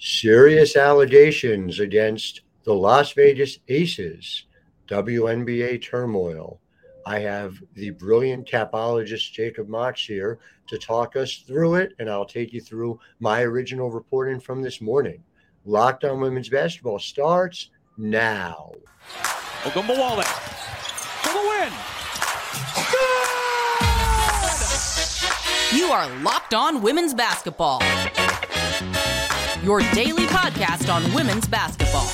serious 0.00 0.74
allegations 0.76 1.78
against 1.78 2.40
the 2.64 2.72
Las 2.72 3.12
Vegas 3.12 3.58
Aces, 3.68 4.46
WNBA 4.88 5.82
turmoil. 5.82 6.58
I 7.06 7.20
have 7.20 7.62
the 7.74 7.90
brilliant 7.90 8.48
capologist 8.48 9.30
Jacob 9.32 9.68
Mox 9.68 10.04
here 10.04 10.38
to 10.68 10.78
talk 10.78 11.16
us 11.16 11.44
through 11.46 11.76
it, 11.76 11.92
and 11.98 12.08
I'll 12.08 12.24
take 12.24 12.52
you 12.52 12.60
through 12.60 13.00
my 13.20 13.42
original 13.42 13.90
reporting 13.90 14.40
from 14.40 14.62
this 14.62 14.80
morning. 14.80 15.22
Locked 15.64 16.04
on 16.04 16.20
Women's 16.20 16.48
Basketball 16.48 16.98
starts 16.98 17.70
now. 17.98 18.72
Ogunbowale 19.62 20.24
for 20.24 21.32
the 21.32 21.40
win. 21.40 21.72
Good! 22.90 23.06
You 25.76 25.92
are 25.92 26.08
Locked 26.22 26.54
On 26.54 26.82
Women's 26.82 27.14
Basketball 27.14 27.80
your 29.62 29.80
daily 29.92 30.24
podcast 30.26 30.92
on 30.92 31.02
women's 31.12 31.46
basketball. 31.46 32.06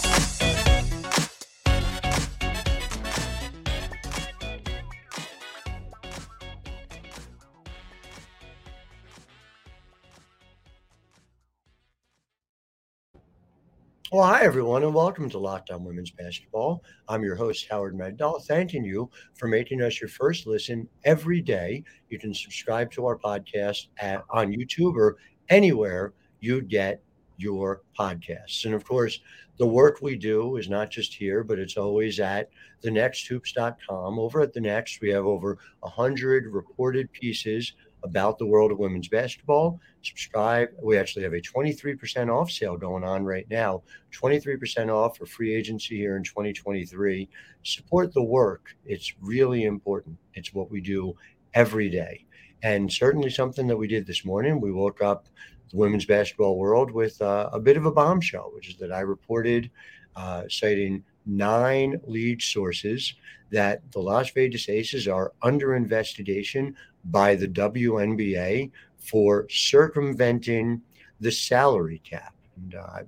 Well, 14.13 14.25
hi, 14.25 14.43
everyone, 14.43 14.83
and 14.83 14.95
welcome 14.95 15.29
to 15.31 15.39
Locked 15.39 15.71
On 15.71 15.85
Women's 15.85 16.11
Basketball. 16.11 16.83
I'm 17.07 17.23
your 17.23 17.37
host, 17.37 17.67
Howard 17.71 17.95
Megdal, 17.95 18.45
thanking 18.47 18.83
you 18.83 19.11
for 19.35 19.47
making 19.47 19.83
us 19.83 20.01
your 20.01 20.09
first 20.09 20.47
listen 20.47 20.89
every 21.05 21.41
day. 21.41 21.85
You 22.09 22.19
can 22.19 22.33
subscribe 22.33 22.91
to 22.93 23.05
our 23.05 23.19
podcast 23.19 23.89
at, 23.99 24.25
on 24.31 24.53
YouTube 24.53 24.95
or 24.95 25.17
anywhere 25.49 26.15
you 26.41 26.63
get 26.63 27.03
your 27.37 27.83
podcasts. 27.99 28.65
And 28.65 28.75
of 28.75 28.85
course, 28.85 29.21
the 29.59 29.67
work 29.67 29.99
we 30.03 30.17
do 30.17 30.57
is 30.57 30.69
not 30.69 30.91
just 30.91 31.15
here, 31.15 31.43
but 31.43 31.59
it's 31.59 31.77
always 31.77 32.21
at 32.21 32.51
thenexthoops.com. 32.85 34.19
Over 34.19 34.41
at 34.41 34.53
the 34.53 34.61
Next, 34.61 35.01
we 35.01 35.11
have 35.11 35.25
over 35.25 35.59
100 35.81 36.47
reported 36.47 37.11
pieces 37.13 37.73
about 38.03 38.39
the 38.39 38.47
world 38.47 38.71
of 38.71 38.79
women's 38.79 39.09
basketball. 39.09 39.81
Subscribe. 40.03 40.69
We 40.83 40.97
actually 40.97 41.25
have 41.25 41.33
a 41.33 41.41
23% 41.41 42.33
off 42.33 42.51
sale 42.51 42.77
going 42.77 43.03
on 43.03 43.25
right 43.25 43.47
now. 43.51 43.83
23% 44.13 44.95
off 44.95 45.17
for 45.17 45.27
free 45.27 45.55
agency 45.55 45.97
here 45.97 46.17
in 46.17 46.23
2023. 46.23 47.29
Support 47.63 48.13
the 48.15 48.23
work. 48.23 48.77
It's 48.85 49.15
really 49.21 49.65
important. 49.65 50.19
It's 50.35 50.55
what 50.55 50.71
we 50.71 50.81
do 50.81 51.17
every 51.55 51.89
day. 51.89 52.25
And 52.63 52.93
certainly 52.93 53.31
something 53.31 53.67
that 53.67 53.77
we 53.77 53.89
did 53.89 54.07
this 54.07 54.25
morning. 54.25 54.61
We 54.61 54.73
woke 54.73 55.03
up 55.03 55.27
women's 55.73 56.05
basketball 56.05 56.57
world 56.57 56.91
with 56.91 57.21
uh, 57.21 57.51
a 57.53 57.61
bit 57.61 57.77
of 57.77 57.87
a 57.87 57.93
bombshell, 57.93 58.51
which 58.55 58.69
is 58.69 58.77
that 58.77 58.93
I 58.93 59.01
reported, 59.01 59.71
uh, 60.15 60.45
citing 60.49 61.05
nine 61.27 62.01
lead 62.05 62.41
sources, 62.41 63.15
that 63.51 63.81
the 63.93 64.01
Las 64.01 64.31
Vegas 64.31 64.69
Aces 64.69 65.09
are 65.09 65.33
under 65.43 65.75
investigation 65.75 66.75
by 67.05 67.35
the 67.35 67.49
WNBA 67.49 68.71
for 68.99 69.47
circumventing 69.49 70.83
the 71.21 71.31
salary 71.31 72.01
cap. 72.05 72.35
And 72.57 72.75
uh, 72.75 72.81
I 72.81 73.03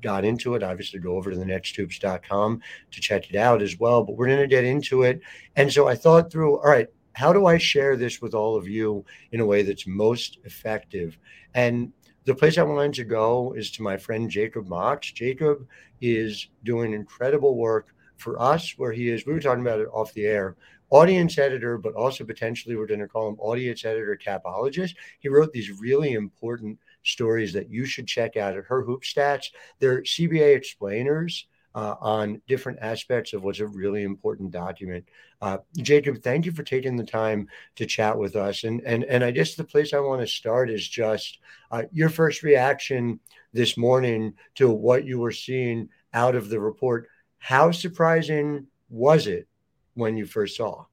got 0.00 0.24
into 0.24 0.54
it. 0.54 0.62
Obviously, 0.62 1.00
go 1.00 1.16
over 1.16 1.30
to 1.30 1.36
the 1.36 1.44
nexthoops.com 1.44 2.60
to 2.90 3.00
check 3.00 3.30
it 3.30 3.36
out 3.36 3.62
as 3.62 3.78
well. 3.78 4.02
But 4.02 4.16
we're 4.16 4.26
going 4.26 4.38
to 4.38 4.46
get 4.46 4.64
into 4.64 5.02
it. 5.02 5.20
And 5.56 5.72
so 5.72 5.88
I 5.88 5.94
thought 5.94 6.30
through, 6.30 6.58
all 6.58 6.70
right, 6.70 6.88
how 7.14 7.32
do 7.32 7.46
I 7.46 7.58
share 7.58 7.96
this 7.96 8.20
with 8.20 8.34
all 8.34 8.56
of 8.56 8.68
you 8.68 9.04
in 9.32 9.40
a 9.40 9.46
way 9.46 9.62
that's 9.62 9.86
most 9.86 10.38
effective? 10.44 11.16
And 11.54 11.92
the 12.24 12.34
place 12.34 12.56
I 12.56 12.62
wanted 12.62 12.94
to 12.94 13.04
go 13.04 13.52
is 13.52 13.70
to 13.72 13.82
my 13.82 13.96
friend 13.96 14.30
Jacob 14.30 14.66
Mox. 14.66 15.12
Jacob 15.12 15.66
is 16.00 16.48
doing 16.64 16.92
incredible 16.92 17.56
work 17.56 17.94
for 18.16 18.40
us, 18.40 18.74
where 18.78 18.92
he 18.92 19.10
is. 19.10 19.26
We 19.26 19.32
were 19.32 19.40
talking 19.40 19.60
about 19.60 19.80
it 19.80 19.88
off 19.92 20.14
the 20.14 20.26
air. 20.26 20.56
Audience 20.90 21.38
editor, 21.38 21.76
but 21.76 21.94
also 21.94 22.24
potentially 22.24 22.76
we're 22.76 22.86
going 22.86 23.00
to 23.00 23.08
call 23.08 23.28
him 23.28 23.38
audience 23.40 23.84
editor 23.84 24.18
capologist. 24.22 24.94
He 25.18 25.28
wrote 25.28 25.52
these 25.52 25.80
really 25.80 26.12
important 26.12 26.78
stories 27.02 27.52
that 27.52 27.70
you 27.70 27.84
should 27.84 28.06
check 28.06 28.36
out 28.36 28.56
at 28.56 28.64
her 28.64 28.82
hoop 28.82 29.02
stats. 29.02 29.46
They're 29.78 30.02
CBA 30.02 30.56
explainers 30.56 31.46
uh, 31.74 31.96
on 32.00 32.40
different 32.46 32.78
aspects 32.80 33.32
of 33.32 33.42
what's 33.42 33.60
a 33.60 33.66
really 33.66 34.02
important 34.02 34.50
document. 34.50 35.04
Uh, 35.42 35.58
Jacob, 35.76 36.22
thank 36.22 36.46
you 36.46 36.52
for 36.52 36.62
taking 36.62 36.96
the 36.96 37.04
time 37.04 37.48
to 37.76 37.86
chat 37.86 38.16
with 38.16 38.36
us. 38.36 38.64
And 38.64 38.80
and 38.82 39.04
and 39.04 39.24
I 39.24 39.30
guess 39.30 39.54
the 39.54 39.64
place 39.64 39.92
I 39.92 39.98
want 39.98 40.20
to 40.20 40.26
start 40.26 40.70
is 40.70 40.86
just 40.86 41.38
uh, 41.70 41.82
your 41.92 42.08
first 42.08 42.42
reaction 42.42 43.18
this 43.52 43.76
morning 43.76 44.34
to 44.56 44.70
what 44.70 45.04
you 45.04 45.18
were 45.18 45.32
seeing 45.32 45.88
out 46.12 46.34
of 46.34 46.48
the 46.48 46.60
report. 46.60 47.08
How 47.38 47.70
surprising 47.70 48.66
was 48.88 49.26
it 49.26 49.48
when 49.94 50.16
you 50.16 50.26
first 50.26 50.56
saw? 50.56 50.86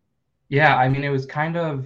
Yeah, 0.49 0.75
I 0.75 0.89
mean, 0.89 1.03
it 1.03 1.09
was 1.09 1.25
kind 1.25 1.55
of 1.55 1.85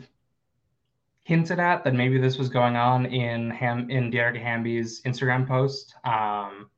hinted 1.23 1.59
at 1.59 1.83
that 1.83 1.93
maybe 1.93 2.19
this 2.19 2.37
was 2.37 2.49
going 2.49 2.75
on 2.75 3.07
in 3.07 3.49
Ham 3.49 3.89
in 3.89 4.11
Dearica 4.11 4.41
Hamby's 4.41 5.01
Instagram 5.03 5.47
post. 5.47 5.95
Um, 6.03 6.69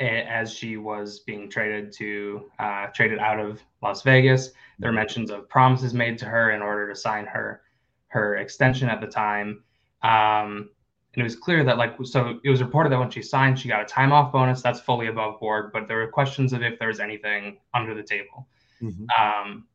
as 0.00 0.52
she 0.52 0.76
was 0.76 1.20
being 1.20 1.50
traded 1.50 1.92
to 1.92 2.50
uh, 2.58 2.86
traded 2.88 3.18
out 3.18 3.40
of 3.40 3.60
Las 3.82 4.02
Vegas. 4.02 4.50
There 4.78 4.90
were 4.90 4.94
mentions 4.94 5.30
of 5.30 5.48
promises 5.48 5.92
made 5.92 6.18
to 6.18 6.24
her 6.26 6.52
in 6.52 6.62
order 6.62 6.88
to 6.88 6.94
sign 6.94 7.26
her 7.26 7.62
her 8.08 8.36
extension 8.36 8.88
at 8.88 9.00
the 9.00 9.06
time. 9.06 9.62
Um, 10.02 10.70
and 11.14 11.22
it 11.22 11.24
was 11.24 11.34
clear 11.36 11.64
that 11.64 11.78
like 11.78 11.96
so 12.04 12.38
it 12.44 12.50
was 12.50 12.62
reported 12.62 12.90
that 12.90 12.98
when 12.98 13.10
she 13.10 13.22
signed, 13.22 13.58
she 13.58 13.68
got 13.68 13.82
a 13.82 13.86
time 13.86 14.12
off 14.12 14.32
bonus 14.32 14.62
that's 14.62 14.80
fully 14.80 15.08
above 15.08 15.40
board. 15.40 15.72
But 15.72 15.88
there 15.88 15.96
were 15.96 16.08
questions 16.08 16.52
of 16.52 16.62
if 16.62 16.78
there 16.78 16.88
was 16.88 17.00
anything 17.00 17.58
under 17.74 17.94
the 17.94 18.02
table. 18.02 18.46
Mm-hmm. 18.80 19.06
Um, 19.20 19.66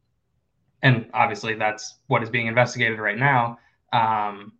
and 0.83 1.09
obviously 1.13 1.55
that's 1.55 1.95
what 2.07 2.23
is 2.23 2.29
being 2.29 2.47
investigated 2.47 2.99
right 2.99 3.17
now. 3.17 3.57
Um, 3.91 4.53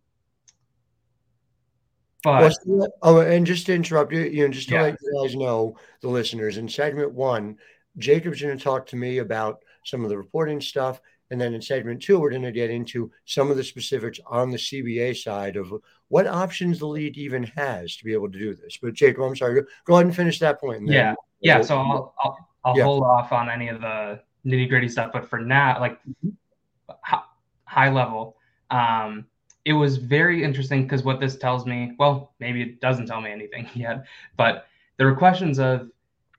but 2.24 2.54
well, 2.64 2.88
oh, 3.02 3.20
and 3.20 3.46
just 3.46 3.66
to 3.66 3.74
interrupt 3.74 4.12
you, 4.12 4.22
you 4.22 4.46
know, 4.46 4.52
just 4.52 4.68
to 4.68 4.74
yeah. 4.74 4.82
let 4.82 4.96
you 5.00 5.22
guys 5.22 5.36
know, 5.36 5.76
the 6.00 6.08
listeners, 6.08 6.56
in 6.56 6.68
segment 6.68 7.12
one, 7.12 7.58
Jacob's 7.98 8.40
going 8.40 8.56
to 8.56 8.62
talk 8.62 8.86
to 8.86 8.96
me 8.96 9.18
about 9.18 9.62
some 9.84 10.02
of 10.02 10.10
the 10.10 10.16
reporting 10.16 10.60
stuff. 10.60 11.00
And 11.30 11.40
then 11.40 11.54
in 11.54 11.62
segment 11.62 12.02
two, 12.02 12.18
we're 12.18 12.30
going 12.30 12.42
to 12.42 12.52
get 12.52 12.70
into 12.70 13.10
some 13.24 13.50
of 13.50 13.56
the 13.56 13.64
specifics 13.64 14.20
on 14.26 14.50
the 14.50 14.56
CBA 14.56 15.16
side 15.16 15.56
of 15.56 15.72
what 16.08 16.26
options 16.26 16.78
the 16.78 16.86
league 16.86 17.16
even 17.18 17.44
has 17.56 17.96
to 17.96 18.04
be 18.04 18.12
able 18.12 18.30
to 18.30 18.38
do 18.38 18.54
this. 18.54 18.78
But 18.80 18.94
Jacob, 18.94 19.22
I'm 19.22 19.36
sorry, 19.36 19.62
go 19.84 19.94
ahead 19.94 20.06
and 20.06 20.16
finish 20.16 20.38
that 20.40 20.60
point. 20.60 20.86
yeah, 20.86 21.14
yeah. 21.40 21.56
We'll, 21.56 21.64
so 21.64 21.78
I'll 21.78 22.14
I'll, 22.22 22.48
I'll 22.64 22.78
yeah. 22.78 22.84
hold 22.84 23.02
off 23.02 23.32
on 23.32 23.50
any 23.50 23.68
of 23.68 23.80
the 23.80 24.20
nitty 24.46 24.68
gritty 24.68 24.88
stuff, 24.88 25.12
but 25.12 25.28
for 25.28 25.40
now, 25.40 25.80
like 25.80 25.98
mm-hmm. 26.02 27.16
high 27.64 27.90
level, 27.90 28.36
um, 28.70 29.26
it 29.64 29.72
was 29.72 29.96
very 29.96 30.44
interesting 30.44 30.82
because 30.82 31.02
what 31.02 31.20
this 31.20 31.36
tells 31.36 31.64
me, 31.64 31.94
well, 31.98 32.34
maybe 32.38 32.62
it 32.62 32.80
doesn't 32.80 33.06
tell 33.06 33.20
me 33.20 33.30
anything 33.30 33.68
yet, 33.74 34.04
but 34.36 34.66
there 34.96 35.06
were 35.06 35.16
questions 35.16 35.58
of 35.58 35.90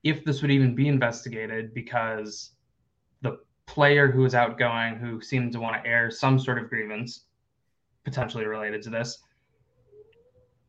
if 0.03 0.23
this 0.23 0.41
would 0.41 0.51
even 0.51 0.75
be 0.75 0.87
investigated 0.87 1.73
because 1.73 2.51
the 3.21 3.39
player 3.65 4.11
who 4.11 4.23
is 4.25 4.35
outgoing, 4.35 4.95
who 4.95 5.19
seemed 5.19 5.51
to 5.53 5.59
want 5.59 5.81
to 5.81 5.89
air 5.89 6.11
some 6.11 6.39
sort 6.39 6.59
of 6.59 6.69
grievance 6.69 7.21
potentially 8.03 8.45
related 8.45 8.83
to 8.83 8.91
this, 8.91 9.17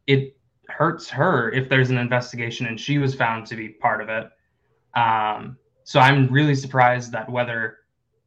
it 0.06 0.36
hurts 0.68 1.08
her 1.10 1.52
if 1.52 1.68
there's 1.68 1.90
an 1.90 1.98
investigation 1.98 2.66
and 2.66 2.80
she 2.80 2.98
was 2.98 3.14
found 3.14 3.46
to 3.46 3.56
be 3.56 3.68
part 3.68 4.00
of 4.00 4.08
it. 4.08 4.30
Um, 4.98 5.58
so 5.84 6.00
I'm 6.00 6.26
really 6.28 6.54
surprised 6.54 7.12
that 7.12 7.30
whether 7.30 7.78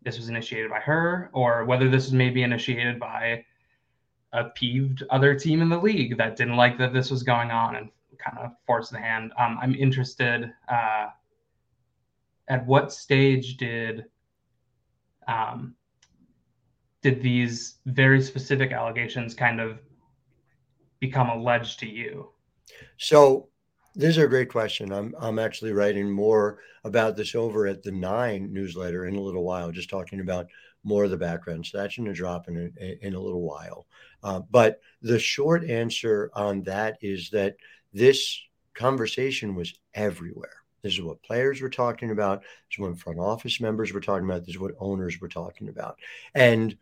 this 0.04 0.18
was 0.18 0.30
initiated 0.30 0.70
by 0.70 0.80
her 0.80 1.30
or 1.34 1.66
whether 1.66 1.90
this 1.90 2.06
was 2.06 2.14
maybe 2.14 2.44
initiated 2.44 3.00
by 3.00 3.44
a 4.34 4.46
peeved 4.46 5.04
other 5.10 5.34
team 5.34 5.62
in 5.62 5.70
the 5.70 5.78
league 5.78 6.18
that 6.18 6.36
didn't 6.36 6.56
like 6.56 6.78
that 6.78 6.94
this 6.94 7.10
was 7.10 7.24
going 7.24 7.52
on 7.52 7.76
and 7.76 7.90
kind 8.18 8.38
of 8.38 8.52
forced 8.66 8.92
the 8.92 9.00
hand. 9.00 9.32
Um, 9.40 9.58
I'm 9.62 9.74
interested. 9.76 10.52
Uh, 10.68 11.08
at 12.48 12.66
what 12.66 12.92
stage 12.92 13.58
did 13.58 14.06
um, 15.28 15.76
did 17.02 17.22
these 17.22 17.78
very 17.86 18.22
specific 18.22 18.72
allegations 18.72 19.34
kind 19.34 19.62
of 19.62 19.80
become 21.00 21.30
alleged 21.30 21.80
to 21.80 21.88
you? 21.88 22.30
So 22.98 23.48
this 23.96 24.18
is 24.18 24.24
a 24.24 24.28
great 24.28 24.50
question. 24.50 24.92
I'm 24.92 25.16
I'm 25.20 25.40
actually 25.40 25.72
writing 25.72 26.10
more 26.10 26.60
about 26.84 27.16
this 27.16 27.36
over 27.36 27.68
at 27.68 27.84
the 27.84 27.92
Nine 27.92 28.52
newsletter 28.52 29.06
in 29.06 29.16
a 29.16 29.22
little 29.22 29.44
while, 29.44 29.72
just 29.72 29.90
talking 29.90 30.20
about 30.20 30.48
more 30.84 31.04
of 31.04 31.12
the 31.12 31.18
background. 31.18 31.66
So 31.66 31.78
that's 31.78 31.98
going 31.98 32.08
to 32.08 32.14
drop 32.14 32.48
in 32.48 32.74
a, 32.80 33.06
in 33.06 33.14
a 33.14 33.20
little 33.20 33.42
while. 33.42 33.86
Uh, 34.24 34.42
but 34.50 34.80
the 35.02 35.20
short 35.20 35.70
answer 35.70 36.32
on 36.34 36.64
that 36.64 36.98
is 37.02 37.30
that 37.32 37.58
this 37.94 38.40
conversation 38.74 39.56
was 39.56 39.74
everywhere. 39.94 40.54
This 40.82 40.94
is 40.94 41.02
what 41.02 41.22
players 41.24 41.62
were 41.62 41.70
talking 41.70 42.12
about. 42.12 42.42
This 42.42 42.76
is 42.76 42.80
what 42.80 42.98
front 42.98 43.20
office 43.20 43.60
members 43.60 43.92
were 43.92 44.00
talking 44.00 44.26
about. 44.26 44.46
This 44.46 44.56
is 44.56 44.60
what 44.60 44.76
owners 44.80 45.20
were 45.20 45.28
talking 45.28 45.68
about. 45.68 45.98
And 46.34 46.78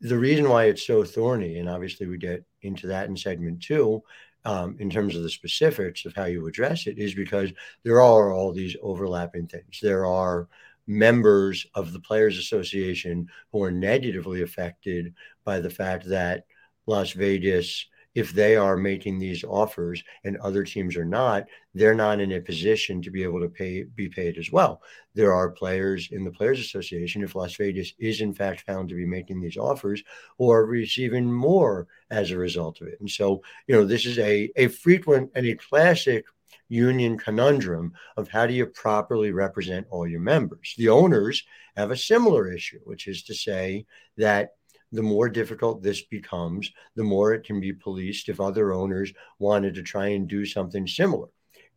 the 0.00 0.18
reason 0.18 0.48
why 0.48 0.64
it's 0.64 0.86
so 0.86 1.04
thorny, 1.04 1.58
and 1.58 1.68
obviously 1.68 2.06
we 2.06 2.18
get 2.18 2.44
into 2.62 2.86
that 2.88 3.08
in 3.08 3.16
segment 3.16 3.62
two, 3.62 4.02
um, 4.44 4.76
in 4.78 4.88
terms 4.88 5.16
of 5.16 5.22
the 5.22 5.30
specifics 5.30 6.06
of 6.06 6.14
how 6.14 6.24
you 6.24 6.46
address 6.46 6.86
it 6.86 6.98
is 6.98 7.14
because 7.14 7.50
there 7.82 8.00
are 8.00 8.32
all 8.32 8.52
these 8.52 8.76
overlapping 8.82 9.46
things. 9.46 9.80
There 9.82 10.06
are 10.06 10.48
members 10.90 11.66
of 11.74 11.92
the 11.92 12.00
Players 12.00 12.36
Association 12.36 13.28
who 13.52 13.62
are 13.62 13.70
negatively 13.70 14.42
affected 14.42 15.14
by 15.44 15.60
the 15.60 15.70
fact 15.70 16.08
that 16.08 16.44
Las 16.86 17.12
Vegas 17.12 17.86
if 18.14 18.32
they 18.32 18.56
are 18.56 18.76
making 18.76 19.18
these 19.18 19.44
offers 19.44 20.02
and 20.24 20.36
other 20.38 20.64
teams 20.64 20.96
are 20.96 21.04
not, 21.04 21.46
they're 21.74 21.94
not 21.94 22.18
in 22.18 22.32
a 22.32 22.40
position 22.40 23.00
to 23.00 23.10
be 23.10 23.22
able 23.22 23.40
to 23.40 23.48
pay 23.48 23.84
be 23.84 24.08
paid 24.08 24.36
as 24.36 24.50
well. 24.50 24.82
There 25.14 25.32
are 25.32 25.50
players 25.50 26.08
in 26.10 26.24
the 26.24 26.32
Players 26.32 26.58
Association, 26.58 27.22
if 27.22 27.36
Las 27.36 27.54
Vegas 27.54 27.92
is 27.98 28.20
in 28.20 28.34
fact 28.34 28.62
found 28.62 28.88
to 28.88 28.96
be 28.96 29.06
making 29.06 29.40
these 29.40 29.56
offers, 29.56 30.02
are 30.40 30.66
receiving 30.66 31.32
more 31.32 31.86
as 32.10 32.32
a 32.32 32.36
result 32.36 32.80
of 32.80 32.88
it. 32.88 32.98
And 32.98 33.08
so, 33.08 33.42
you 33.68 33.76
know, 33.76 33.84
this 33.84 34.06
is 34.06 34.18
a, 34.18 34.50
a 34.56 34.66
frequent 34.66 35.30
and 35.36 35.46
a 35.46 35.54
classic 35.54 36.24
union 36.70 37.18
conundrum 37.18 37.92
of 38.16 38.28
how 38.28 38.46
do 38.46 38.54
you 38.54 38.64
properly 38.64 39.32
represent 39.32 39.86
all 39.90 40.06
your 40.06 40.20
members. 40.20 40.74
The 40.78 40.88
owners 40.88 41.44
have 41.76 41.90
a 41.90 41.96
similar 41.96 42.50
issue, 42.50 42.78
which 42.84 43.06
is 43.06 43.24
to 43.24 43.34
say 43.34 43.84
that 44.16 44.54
the 44.92 45.02
more 45.02 45.28
difficult 45.28 45.82
this 45.82 46.02
becomes, 46.02 46.72
the 46.96 47.04
more 47.04 47.34
it 47.34 47.44
can 47.44 47.60
be 47.60 47.72
policed 47.72 48.28
if 48.28 48.40
other 48.40 48.72
owners 48.72 49.12
wanted 49.38 49.74
to 49.74 49.82
try 49.82 50.08
and 50.08 50.26
do 50.26 50.46
something 50.46 50.86
similar. 50.86 51.28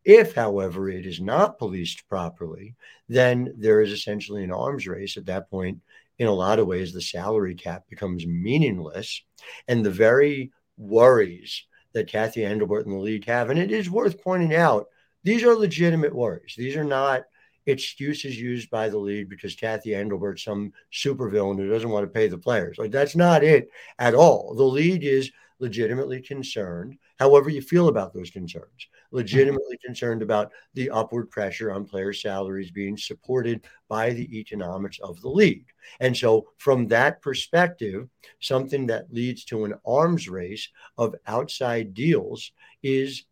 If, 0.05 0.35
however, 0.35 0.89
it 0.89 1.05
is 1.05 1.21
not 1.21 1.57
policed 1.57 2.07
properly, 2.09 2.75
then 3.07 3.53
there 3.57 3.81
is 3.81 3.91
essentially 3.91 4.43
an 4.43 4.51
arms 4.51 4.87
race. 4.87 5.17
At 5.17 5.27
that 5.27 5.49
point, 5.49 5.79
in 6.19 6.27
a 6.27 6.33
lot 6.33 6.59
of 6.59 6.67
ways, 6.67 6.93
the 6.93 7.01
salary 7.01 7.55
cap 7.55 7.83
becomes 7.89 8.27
meaningless. 8.27 9.23
And 9.67 9.85
the 9.85 9.91
very 9.91 10.51
worries 10.77 11.65
that 11.93 12.07
Kathy 12.07 12.43
Engelbert 12.43 12.85
and 12.85 12.95
the 12.95 12.99
league 12.99 13.25
have, 13.25 13.49
and 13.49 13.59
it 13.59 13.71
is 13.71 13.89
worth 13.89 14.21
pointing 14.23 14.55
out, 14.55 14.87
these 15.23 15.43
are 15.43 15.55
legitimate 15.55 16.13
worries. 16.13 16.55
These 16.57 16.75
are 16.75 16.83
not 16.83 17.23
excuses 17.65 18.39
used 18.39 18.69
by 18.69 18.89
the 18.89 18.97
league 18.97 19.29
because 19.29 19.55
Kathy 19.55 19.95
Engelbert, 19.95 20.39
some 20.39 20.73
supervillain 20.91 21.57
who 21.57 21.69
doesn't 21.69 21.89
want 21.89 22.05
to 22.05 22.11
pay 22.11 22.27
the 22.27 22.37
players. 22.37 22.77
Like 22.77 22.91
that's 22.91 23.15
not 23.15 23.43
it 23.43 23.69
at 23.99 24.15
all. 24.15 24.53
The 24.55 24.63
league 24.63 25.05
is 25.05 25.31
legitimately 25.59 26.21
concerned, 26.21 26.97
however 27.19 27.49
you 27.49 27.61
feel 27.61 27.87
about 27.87 28.13
those 28.13 28.31
concerns, 28.31 28.87
legitimately 29.13 29.77
concerned 29.85 30.21
about 30.21 30.51
the 30.73 30.89
upward 30.89 31.29
pressure 31.29 31.71
on 31.71 31.85
player 31.85 32.11
salaries 32.11 32.71
being 32.71 32.97
supported 32.97 33.65
by 33.87 34.09
the 34.11 34.37
economics 34.37 34.99
of 34.99 35.21
the 35.21 35.29
league. 35.29 35.67
And 36.01 36.17
so, 36.17 36.47
from 36.57 36.87
that 36.87 37.21
perspective, 37.21 38.09
something 38.39 38.87
that 38.87 39.13
leads 39.13 39.45
to 39.45 39.63
an 39.63 39.75
arms 39.85 40.27
race 40.27 40.67
of 40.97 41.15
outside 41.27 41.93
deals 41.93 42.51
is 42.81 43.23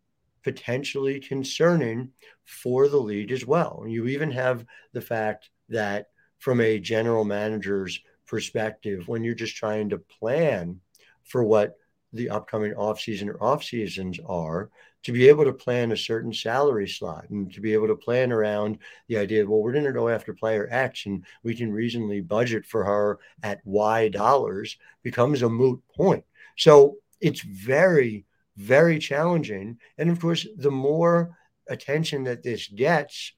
potentially 0.42 1.20
concerning 1.20 2.10
for 2.44 2.88
the 2.88 3.00
league 3.00 3.32
as 3.32 3.46
well. 3.46 3.84
You 3.86 4.06
even 4.06 4.30
have 4.30 4.64
the 4.92 5.00
fact 5.00 5.50
that, 5.68 6.06
from 6.38 6.60
a 6.60 6.78
general 6.78 7.24
manager's 7.24 8.00
perspective, 8.26 9.08
when 9.08 9.22
you're 9.22 9.34
just 9.34 9.56
trying 9.56 9.90
to 9.90 9.98
plan 9.98 10.80
for 11.24 11.44
what 11.44 11.76
the 12.12 12.30
upcoming 12.30 12.74
offseason 12.74 13.28
or 13.28 13.42
off 13.42 13.64
seasons 13.64 14.18
are, 14.26 14.70
to 15.02 15.12
be 15.12 15.28
able 15.28 15.44
to 15.44 15.52
plan 15.52 15.90
a 15.92 15.96
certain 15.96 16.32
salary 16.32 16.88
slot 16.88 17.28
and 17.30 17.52
to 17.52 17.60
be 17.60 17.72
able 17.72 17.88
to 17.88 17.96
plan 17.96 18.30
around 18.30 18.78
the 19.08 19.16
idea, 19.16 19.42
of, 19.42 19.48
well, 19.48 19.60
we're 19.60 19.72
going 19.72 19.84
to 19.84 19.92
go 19.92 20.08
after 20.08 20.32
player 20.32 20.68
X 20.70 21.06
and 21.06 21.24
we 21.42 21.54
can 21.54 21.72
reasonably 21.72 22.20
budget 22.20 22.64
for 22.64 22.84
her 22.84 23.18
at 23.42 23.60
Y 23.64 24.08
dollars 24.08 24.76
becomes 25.02 25.42
a 25.42 25.48
moot 25.48 25.82
point. 25.96 26.24
So 26.56 26.98
it's 27.20 27.40
very 27.40 28.24
very 28.56 28.98
challenging. 28.98 29.78
And 29.98 30.10
of 30.10 30.20
course, 30.20 30.46
the 30.56 30.70
more 30.70 31.36
attention 31.68 32.24
that 32.24 32.42
this 32.42 32.68
gets, 32.68 33.32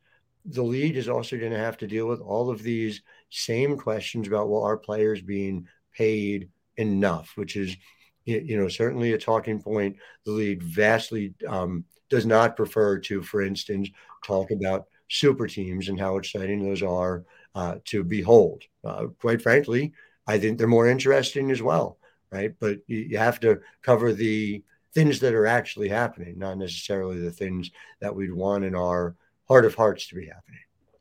the 0.44 0.62
league 0.62 0.97
is 0.97 1.09
also 1.09 1.38
going 1.38 1.53
to 1.53 1.59
have 1.59 1.79
to 1.79 1.87
deal 1.87 2.06
with 2.06 2.20
all 2.20 2.50
of 2.50 2.62
these 2.62 3.03
same 3.31 3.77
questions 3.77 4.29
about 4.29 4.49
well, 4.49 4.62
are 4.62 4.77
players 4.77 5.20
being 5.20 5.69
paid 5.97 6.50
enough, 6.77 7.32
which 7.37 7.56
is 7.56 7.77
you 8.25 8.59
know 8.59 8.69
certainly 8.69 9.12
a 9.12 9.19
talking 9.19 9.61
point. 9.61 9.97
The 10.25 10.32
league 10.32 10.62
vastly 10.62 11.35
um, 11.47 11.85
does 12.09 12.26
not 12.26 12.56
prefer 12.56 12.99
to, 12.99 13.23
for 13.23 13.43
instance, 13.43 13.91
talk 14.25 14.50
about 14.50 14.87
super 15.09 15.47
teams 15.47 15.88
and 15.88 15.99
how 15.99 16.17
exciting 16.17 16.65
those 16.65 16.82
are 16.82 17.25
uh, 17.55 17.76
to 17.87 18.05
behold. 18.05 18.62
Uh, 18.85 19.06
quite 19.21 19.43
frankly, 19.43 19.93
I 20.26 20.38
think 20.38 20.59
they're 20.59 20.67
more 20.67 20.88
interesting 20.88 21.50
as 21.50 21.62
well, 21.62 21.99
right? 22.31 22.55
But 22.59 22.79
you, 22.87 22.99
you 22.99 23.19
have 23.19 23.41
to 23.41 23.61
cover 23.82 24.12
the 24.12 24.62
things 24.94 25.20
that 25.20 25.35
are 25.35 25.47
actually 25.47 25.88
happening, 25.88 26.38
not 26.38 26.56
necessarily 26.56 27.20
the 27.20 27.31
things 27.31 27.70
that 28.00 28.15
we'd 28.15 28.32
want 28.32 28.65
in 28.65 28.75
our 28.75 29.17
heart 29.49 29.65
of 29.65 29.75
hearts 29.75 30.06
to 30.09 30.15
be 30.15 30.27
happening. 30.27 30.61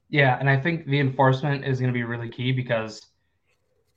Yeah, 0.10 0.38
and 0.40 0.50
I 0.50 0.60
think 0.60 0.86
the 0.86 1.00
enforcement 1.00 1.64
is 1.64 1.80
going 1.80 1.92
to 1.92 1.98
be 1.98 2.04
really 2.04 2.30
key 2.30 2.52
because, 2.52 3.06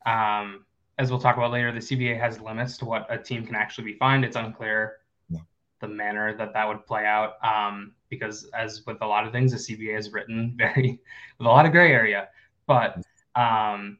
um, 0.05 0.66
as 0.99 1.11
we'll 1.11 1.21
talk 1.21 1.37
about 1.37 1.51
later, 1.51 1.73
the 1.73 1.79
CBA 1.79 2.19
has 2.19 2.41
limits 2.41 2.79
to 2.79 2.85
what 2.85 3.07
a 3.11 3.19
team 3.19 3.45
can 3.45 3.55
actually 3.55 3.85
be 3.85 3.99
fined. 3.99 4.25
It's 4.25 4.37
unclear 4.37 4.99
yeah. 5.29 5.41
the 5.81 5.89
manner 5.89 6.35
that 6.37 6.55
that 6.55 6.67
would 6.67 6.87
play 6.87 7.05
out 7.05 7.35
um, 7.45 7.93
because, 8.09 8.49
as 8.59 8.85
with 8.87 8.99
a 9.03 9.07
lot 9.07 9.27
of 9.27 9.33
things, 9.33 9.53
the 9.53 9.59
CBA 9.59 9.99
is 9.99 10.13
written 10.13 10.55
very 10.59 11.01
with 11.39 11.47
a 11.47 11.51
lot 11.51 11.67
of 11.67 11.73
gray 11.73 11.93
area. 11.93 12.29
But 12.67 13.03
um, 13.35 13.99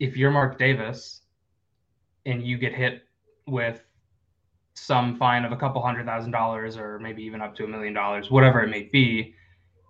if 0.00 0.16
you're 0.16 0.32
Mark 0.32 0.58
Davis 0.58 1.22
and 2.26 2.42
you 2.42 2.58
get 2.58 2.74
hit 2.74 3.02
with 3.46 3.82
some 4.74 5.16
fine 5.16 5.44
of 5.44 5.52
a 5.52 5.56
couple 5.56 5.82
hundred 5.82 6.06
thousand 6.06 6.32
dollars 6.32 6.76
or 6.76 6.98
maybe 6.98 7.22
even 7.22 7.40
up 7.40 7.54
to 7.56 7.64
a 7.64 7.68
million 7.68 7.92
dollars, 7.92 8.30
whatever 8.30 8.62
it 8.62 8.68
may 8.68 8.84
be. 8.84 9.34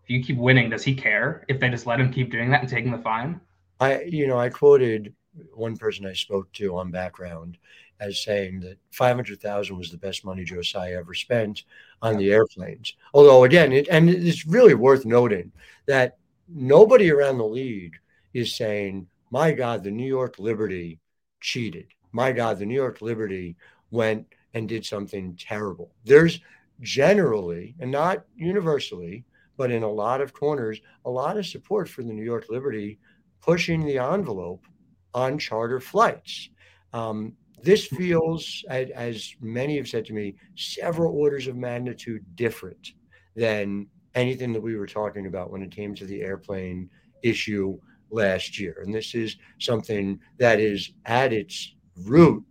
If 0.02 0.10
you 0.10 0.22
keep 0.22 0.36
winning, 0.36 0.68
does 0.68 0.82
he 0.82 0.94
care 0.94 1.44
if 1.48 1.60
they 1.60 1.70
just 1.70 1.86
let 1.86 2.00
him 2.00 2.12
keep 2.12 2.32
doing 2.32 2.50
that 2.50 2.60
and 2.60 2.68
taking 2.68 2.90
the 2.90 2.98
fine? 2.98 3.40
I, 3.78 4.02
you 4.02 4.26
know, 4.26 4.38
I 4.38 4.48
quoted 4.48 5.14
one 5.55 5.76
person 5.76 6.06
I 6.06 6.12
spoke 6.12 6.52
to 6.55 6.76
on 6.76 6.90
background 6.90 7.58
as 8.00 8.23
saying 8.23 8.61
that 8.61 8.79
500,000 8.90 9.76
was 9.76 9.90
the 9.90 9.96
best 9.96 10.25
money 10.25 10.44
Joe 10.44 10.62
Tsai 10.62 10.93
ever 10.93 11.14
spent 11.14 11.64
on 12.00 12.17
the 12.17 12.32
airplanes. 12.32 12.94
Although 13.14 13.44
again, 13.44 13.73
it, 13.73 13.88
and 13.88 14.11
it's 14.11 14.46
really 14.46 14.75
worth 14.75 15.05
noting 15.05 15.52
that 15.87 16.19
nobody 16.49 17.11
around 17.11 17.38
the 17.38 17.44
league 17.44 17.94
is 18.34 18.56
saying, 18.56 19.06
my 19.31 19.52
God, 19.52 19.82
the 19.82 19.90
New 19.90 20.06
York 20.06 20.38
Liberty 20.38 20.99
cheated. 21.40 21.87
My 22.12 22.32
God, 22.32 22.58
the 22.58 22.67
New 22.67 22.75
York 22.75 23.00
Liberty 23.00 23.56
went 23.90 24.26
and 24.55 24.69
did 24.69 24.84
something 24.84 25.37
terrible. 25.37 25.93
There's 26.05 26.40
generally, 26.81 27.75
and 27.81 27.90
not 27.90 28.25
universally, 28.37 29.24
but 29.56 29.70
in 29.70 29.82
a 29.82 29.91
lot 29.91 30.20
of 30.20 30.32
corners, 30.32 30.81
a 31.05 31.10
lot 31.10 31.36
of 31.36 31.46
support 31.46 31.89
for 31.89 32.03
the 32.03 32.12
New 32.12 32.24
York 32.24 32.46
Liberty 32.48 32.98
pushing 33.41 33.84
the 33.84 33.98
envelope 33.98 34.65
on 35.14 35.38
charter 35.38 35.81
flights. 35.81 36.50
Um, 36.92 37.34
this 37.62 37.86
feels, 37.86 38.64
as 38.69 39.34
many 39.40 39.76
have 39.76 39.88
said 39.88 40.04
to 40.06 40.12
me, 40.12 40.34
several 40.56 41.16
orders 41.16 41.46
of 41.46 41.56
magnitude 41.56 42.24
different 42.34 42.92
than 43.36 43.86
anything 44.14 44.52
that 44.52 44.60
we 44.60 44.76
were 44.76 44.86
talking 44.86 45.26
about 45.26 45.50
when 45.50 45.62
it 45.62 45.70
came 45.70 45.94
to 45.94 46.04
the 46.04 46.22
airplane 46.22 46.90
issue 47.22 47.78
last 48.10 48.58
year. 48.58 48.82
And 48.84 48.94
this 48.94 49.14
is 49.14 49.36
something 49.58 50.19
that 50.38 50.60
is 50.60 50.92
at 51.06 51.32
its 51.32 51.74
root 52.04 52.44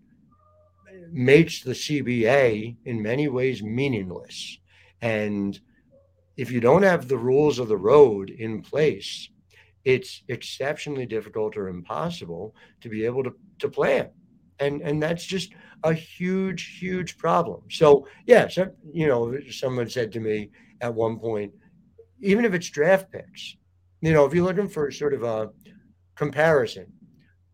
makes 1.12 1.62
the 1.62 1.74
CBA 1.74 2.78
in 2.86 3.02
many 3.02 3.28
ways 3.28 3.62
meaningless. 3.62 4.60
And 5.02 5.60
if 6.38 6.52
you 6.52 6.60
don't 6.60 6.84
have 6.84 7.08
the 7.08 7.18
rules 7.18 7.60
of 7.60 7.68
the 7.68 7.78
road 7.78 8.30
in 8.30 8.62
place, 8.62 9.30
it's 9.86 10.24
exceptionally 10.28 11.06
difficult 11.06 11.58
or 11.58 11.70
impossible 11.70 12.56
to 12.82 12.90
be 12.90 13.06
able 13.06 13.24
to, 13.24 13.34
to 13.60 13.70
plan. 13.70 14.10
And, 14.60 14.82
and 14.82 15.02
that's 15.02 15.26
just 15.26 15.54
a 15.84 15.94
huge, 15.94 16.78
huge 16.80 17.18
problem. 17.18 17.62
So, 17.70 18.08
yeah, 18.26 18.48
so, 18.48 18.72
you 18.94 19.08
know, 19.08 19.36
someone 19.50 19.90
said 19.90 20.12
to 20.14 20.20
me 20.20 20.52
at 20.82 20.94
one 20.94 21.18
point, 21.18 21.52
even 22.22 22.46
if 22.46 22.54
it's 22.54 22.70
draft 22.70 23.12
picks, 23.12 23.58
you 24.02 24.14
know, 24.14 24.26
if 24.26 24.34
you're 24.34 24.46
looking 24.46 24.70
for 24.70 24.92
sort 24.92 25.14
of 25.14 25.24
a 25.24 25.50
comparison, 26.16 26.86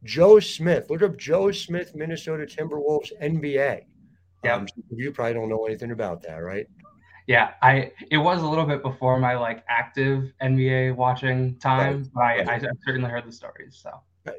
Joe 0.03 0.39
Smith. 0.39 0.89
Look 0.89 1.01
up 1.01 1.17
Joe 1.17 1.51
Smith, 1.51 1.93
Minnesota 1.95 2.45
Timberwolves 2.45 3.11
NBA. 3.21 3.81
Yeah, 4.43 4.55
um, 4.55 4.67
you 4.91 5.11
probably 5.11 5.33
don't 5.33 5.49
know 5.49 5.65
anything 5.65 5.91
about 5.91 6.21
that, 6.23 6.37
right? 6.37 6.67
Yeah, 7.27 7.51
I 7.61 7.91
it 8.09 8.17
was 8.17 8.41
a 8.41 8.47
little 8.47 8.65
bit 8.65 8.81
before 8.81 9.19
my 9.19 9.35
like 9.35 9.63
active 9.67 10.31
NBA 10.41 10.95
watching 10.95 11.57
time, 11.59 12.09
right. 12.13 12.45
but 12.45 12.49
I, 12.49 12.53
right. 12.53 12.65
I, 12.65 12.69
certainly 12.85 13.09
heard 13.09 13.27
the 13.27 13.31
stories. 13.33 13.77
So 13.81 13.91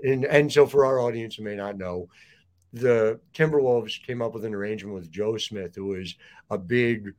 and 0.02 0.24
and 0.24 0.50
so 0.50 0.66
for 0.66 0.86
our 0.86 1.00
audience 1.00 1.36
who 1.36 1.44
may 1.44 1.54
not 1.54 1.76
know, 1.76 2.08
the 2.72 3.20
Timberwolves 3.34 4.02
came 4.04 4.22
up 4.22 4.32
with 4.32 4.46
an 4.46 4.54
arrangement 4.54 4.94
with 4.94 5.10
Joe 5.10 5.36
Smith, 5.36 5.74
who 5.76 5.94
is 5.94 6.14
a 6.50 6.56
big 6.56 7.12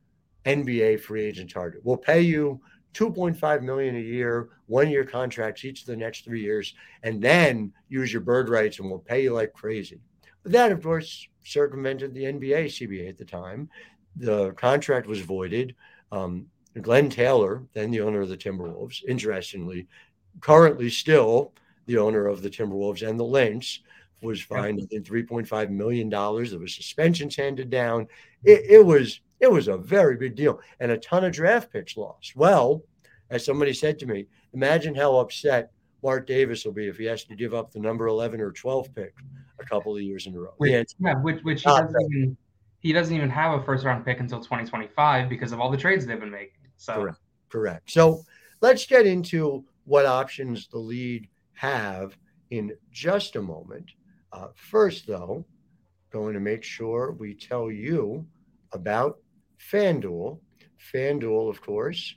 NBA 0.44 1.00
free 1.00 1.22
agent 1.22 1.50
target. 1.50 1.82
We'll 1.84 1.96
pay 1.96 2.20
you 2.22 2.60
2.5 2.94 3.62
million 3.62 3.96
a 3.96 4.00
year, 4.00 4.48
one 4.66 4.90
year 4.90 5.04
contracts 5.04 5.64
each 5.64 5.82
of 5.82 5.86
the 5.86 5.96
next 5.96 6.24
three 6.24 6.42
years, 6.42 6.74
and 7.02 7.22
then 7.22 7.72
use 7.88 8.12
your 8.12 8.22
bird 8.22 8.48
rights 8.48 8.78
and 8.78 8.88
we'll 8.88 8.98
pay 8.98 9.22
you 9.22 9.32
like 9.32 9.52
crazy. 9.52 10.00
But 10.42 10.52
that, 10.52 10.72
of 10.72 10.82
course, 10.82 11.28
circumvented 11.44 12.14
the 12.14 12.24
NBA 12.24 12.66
CBA 12.66 13.08
at 13.08 13.18
the 13.18 13.24
time. 13.24 13.68
The 14.16 14.52
contract 14.52 15.06
was 15.06 15.20
voided. 15.20 15.74
Um, 16.12 16.46
Glen 16.80 17.10
Taylor, 17.10 17.64
then 17.72 17.90
the 17.90 18.00
owner 18.00 18.20
of 18.20 18.28
the 18.28 18.36
Timberwolves, 18.36 19.02
interestingly, 19.08 19.86
currently 20.40 20.88
still 20.88 21.52
the 21.86 21.98
owner 21.98 22.26
of 22.26 22.42
the 22.42 22.50
Timberwolves 22.50 23.06
and 23.06 23.18
the 23.18 23.24
Lynx, 23.24 23.80
was 24.22 24.40
fined 24.40 24.86
in 24.90 25.02
$3.5 25.02 25.70
million. 25.70 26.08
There 26.10 26.58
was 26.58 26.74
suspensions 26.74 27.36
handed 27.36 27.70
down. 27.70 28.06
It, 28.44 28.64
it, 28.68 28.84
was 28.84 29.20
it 29.40 29.50
was 29.50 29.68
a 29.68 29.76
very 29.76 30.16
big 30.16 30.36
deal 30.36 30.60
and 30.78 30.92
a 30.92 30.98
ton 30.98 31.24
of 31.24 31.32
draft 31.32 31.72
picks 31.72 31.96
lost. 31.96 32.36
Well, 32.36 32.82
as 33.30 33.44
somebody 33.44 33.72
said 33.72 33.98
to 34.00 34.06
me, 34.06 34.26
imagine 34.52 34.94
how 34.94 35.16
upset 35.18 35.72
Mark 36.02 36.26
Davis 36.26 36.64
will 36.64 36.72
be 36.72 36.88
if 36.88 36.98
he 36.98 37.04
has 37.04 37.24
to 37.24 37.34
give 37.34 37.54
up 37.54 37.72
the 37.72 37.78
number 37.78 38.06
11 38.06 38.40
or 38.40 38.52
12 38.52 38.94
pick 38.94 39.14
a 39.58 39.64
couple 39.64 39.94
of 39.94 40.02
years 40.02 40.26
in 40.26 40.34
a 40.34 40.38
row. 40.38 40.54
Which, 40.58 40.94
yeah, 40.98 41.14
which, 41.22 41.42
which 41.42 41.62
he, 41.62 41.68
doesn't 41.68 41.94
even, 42.12 42.36
he 42.80 42.92
doesn't 42.92 43.14
even 43.14 43.30
have 43.30 43.60
a 43.60 43.64
first 43.64 43.84
round 43.84 44.04
pick 44.04 44.20
until 44.20 44.38
2025 44.38 45.28
because 45.28 45.52
of 45.52 45.60
all 45.60 45.70
the 45.70 45.76
trades 45.76 46.06
they've 46.06 46.18
been 46.18 46.30
making. 46.30 46.66
So 46.76 46.94
correct. 46.94 47.18
correct. 47.48 47.90
So 47.90 48.24
let's 48.60 48.86
get 48.86 49.06
into 49.06 49.64
what 49.84 50.06
options 50.06 50.68
the 50.68 50.78
lead 50.78 51.28
have 51.54 52.16
in 52.50 52.72
just 52.90 53.36
a 53.36 53.42
moment. 53.42 53.90
Uh, 54.32 54.48
first, 54.54 55.06
though, 55.06 55.44
going 56.10 56.34
to 56.34 56.40
make 56.40 56.62
sure 56.62 57.12
we 57.12 57.34
tell 57.34 57.70
you 57.70 58.26
about 58.72 59.18
FanDuel. 59.72 60.38
FanDuel, 60.92 61.50
of 61.50 61.60
course, 61.60 62.14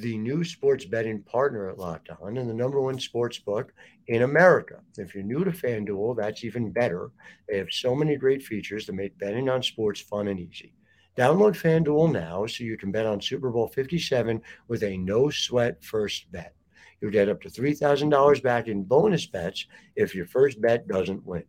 the 0.00 0.16
new 0.16 0.44
sports 0.44 0.84
betting 0.84 1.22
partner 1.22 1.68
at 1.68 1.78
Locked 1.78 2.10
On 2.20 2.36
and 2.36 2.48
the 2.48 2.54
number 2.54 2.80
one 2.80 2.98
sports 3.00 3.38
book 3.38 3.72
in 4.06 4.22
America. 4.22 4.80
If 4.96 5.14
you're 5.14 5.24
new 5.24 5.44
to 5.44 5.50
FanDuel, 5.50 6.16
that's 6.16 6.44
even 6.44 6.70
better. 6.70 7.10
They 7.48 7.58
have 7.58 7.68
so 7.72 7.94
many 7.94 8.16
great 8.16 8.42
features 8.42 8.86
to 8.86 8.92
make 8.92 9.18
betting 9.18 9.48
on 9.48 9.62
sports 9.62 10.00
fun 10.00 10.28
and 10.28 10.38
easy. 10.38 10.74
Download 11.16 11.52
FanDuel 11.52 12.12
now 12.12 12.46
so 12.46 12.62
you 12.62 12.76
can 12.76 12.92
bet 12.92 13.06
on 13.06 13.20
Super 13.20 13.50
Bowl 13.50 13.66
57 13.66 14.40
with 14.68 14.84
a 14.84 14.96
no 14.98 15.30
sweat 15.30 15.82
first 15.82 16.30
bet. 16.30 16.54
You'll 17.00 17.10
get 17.10 17.28
up 17.28 17.42
to 17.42 17.48
$3,000 17.48 18.42
back 18.42 18.68
in 18.68 18.84
bonus 18.84 19.26
bets 19.26 19.66
if 19.96 20.14
your 20.14 20.26
first 20.26 20.60
bet 20.60 20.86
doesn't 20.86 21.26
win. 21.26 21.44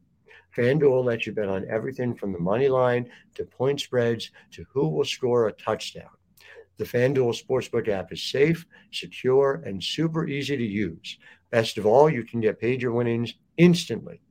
FanDuel 0.57 1.05
lets 1.05 1.27
you 1.27 1.33
bet 1.33 1.49
on 1.49 1.67
everything 1.69 2.15
from 2.15 2.33
the 2.33 2.39
money 2.39 2.67
line 2.67 3.09
to 3.35 3.45
point 3.45 3.79
spreads 3.79 4.31
to 4.51 4.65
who 4.73 4.87
will 4.87 5.05
score 5.05 5.47
a 5.47 5.53
touchdown. 5.53 6.09
The 6.79 6.85
FanDuel 6.85 7.37
Sportsbook 7.37 7.89
app 7.89 8.13
is 8.13 8.23
safe, 8.23 8.65
secure, 8.91 9.61
and 9.65 9.83
super 9.83 10.25
easy 10.27 10.55
to 10.55 10.63
use. 10.63 11.17
Best 11.51 11.77
of 11.77 11.85
all, 11.85 12.09
you 12.09 12.23
can 12.23 12.39
get 12.39 12.57
paid 12.57 12.81
your 12.81 12.93
winnings 12.93 13.33
instantly. 13.57 14.21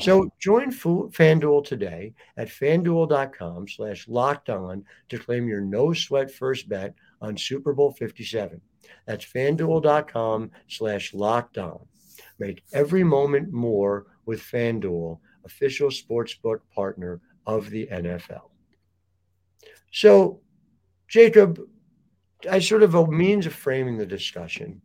So 0.00 0.28
join 0.38 0.70
FanDuel 0.70 1.64
today 1.64 2.12
at 2.36 2.48
fanduel.com 2.48 3.68
slash 3.68 4.06
locked 4.06 4.50
on 4.50 4.84
to 5.08 5.18
claim 5.18 5.48
your 5.48 5.62
no 5.62 5.94
sweat 5.94 6.30
first 6.30 6.68
bet 6.68 6.94
on 7.22 7.38
Super 7.38 7.72
Bowl 7.72 7.92
57. 7.92 8.60
That's 9.06 9.24
fanduel.com 9.24 10.50
slash 10.68 11.14
locked 11.14 11.56
on. 11.56 11.80
Make 12.38 12.64
every 12.74 13.02
moment 13.02 13.50
more 13.50 14.06
with 14.26 14.42
FanDuel, 14.42 15.20
official 15.46 15.88
sportsbook 15.88 16.58
partner 16.74 17.22
of 17.46 17.70
the 17.70 17.86
NFL. 17.86 18.50
So, 19.90 20.40
Jacob, 21.08 21.60
as 22.46 22.68
sort 22.68 22.82
of 22.82 22.94
a 22.94 23.06
means 23.06 23.46
of 23.46 23.54
framing 23.54 23.98
the 23.98 24.06
discussion, 24.06 24.80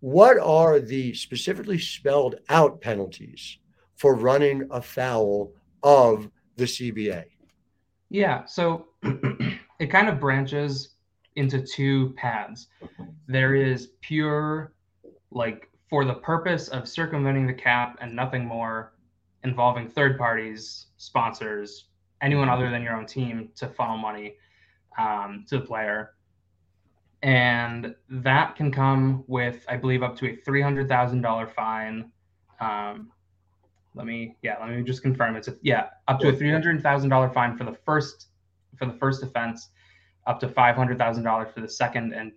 what 0.00 0.38
are 0.38 0.80
the 0.80 1.14
specifically 1.14 1.78
spelled 1.78 2.36
out 2.48 2.80
penalties 2.80 3.58
for 3.96 4.14
running 4.14 4.66
afoul 4.70 5.54
of 5.82 6.30
the 6.56 6.64
CBA? 6.64 7.24
Yeah, 8.10 8.44
so 8.44 8.88
it 9.80 9.86
kind 9.86 10.08
of 10.08 10.20
branches 10.20 10.90
into 11.36 11.60
two 11.60 12.14
paths. 12.16 12.68
There 13.26 13.54
is 13.54 13.92
pure, 14.02 14.72
like, 15.30 15.68
for 15.88 16.04
the 16.04 16.14
purpose 16.14 16.68
of 16.68 16.88
circumventing 16.88 17.46
the 17.46 17.54
cap 17.54 17.98
and 18.00 18.14
nothing 18.14 18.44
more, 18.44 18.94
involving 19.42 19.88
third 19.88 20.18
parties, 20.18 20.86
sponsors, 20.96 21.86
anyone 22.22 22.48
other 22.48 22.70
than 22.70 22.82
your 22.82 22.96
own 22.96 23.06
team 23.06 23.50
to 23.56 23.68
funnel 23.68 23.96
money 23.98 24.36
um, 24.98 25.44
to 25.48 25.58
the 25.58 25.64
player. 25.64 26.13
And 27.24 27.94
that 28.10 28.54
can 28.54 28.70
come 28.70 29.24
with, 29.26 29.64
I 29.66 29.78
believe, 29.78 30.02
up 30.02 30.14
to 30.16 30.26
a 30.26 30.36
$300,000 30.36 31.54
fine. 31.54 32.12
Um, 32.60 33.12
let 33.94 34.04
me, 34.04 34.36
yeah, 34.42 34.58
let 34.60 34.68
me 34.68 34.82
just 34.82 35.00
confirm. 35.00 35.34
It's 35.34 35.48
a, 35.48 35.54
yeah, 35.62 35.88
up 36.06 36.20
to 36.20 36.28
a 36.28 36.32
$300,000 36.34 37.32
fine 37.32 37.56
for 37.56 37.64
the 37.64 37.72
first, 37.72 38.26
for 38.76 38.84
the 38.84 38.92
first 38.92 39.22
offense 39.22 39.70
up 40.26 40.38
to 40.40 40.48
$500,000 40.48 41.54
for 41.54 41.60
the 41.62 41.68
second 41.68 42.12
and 42.12 42.32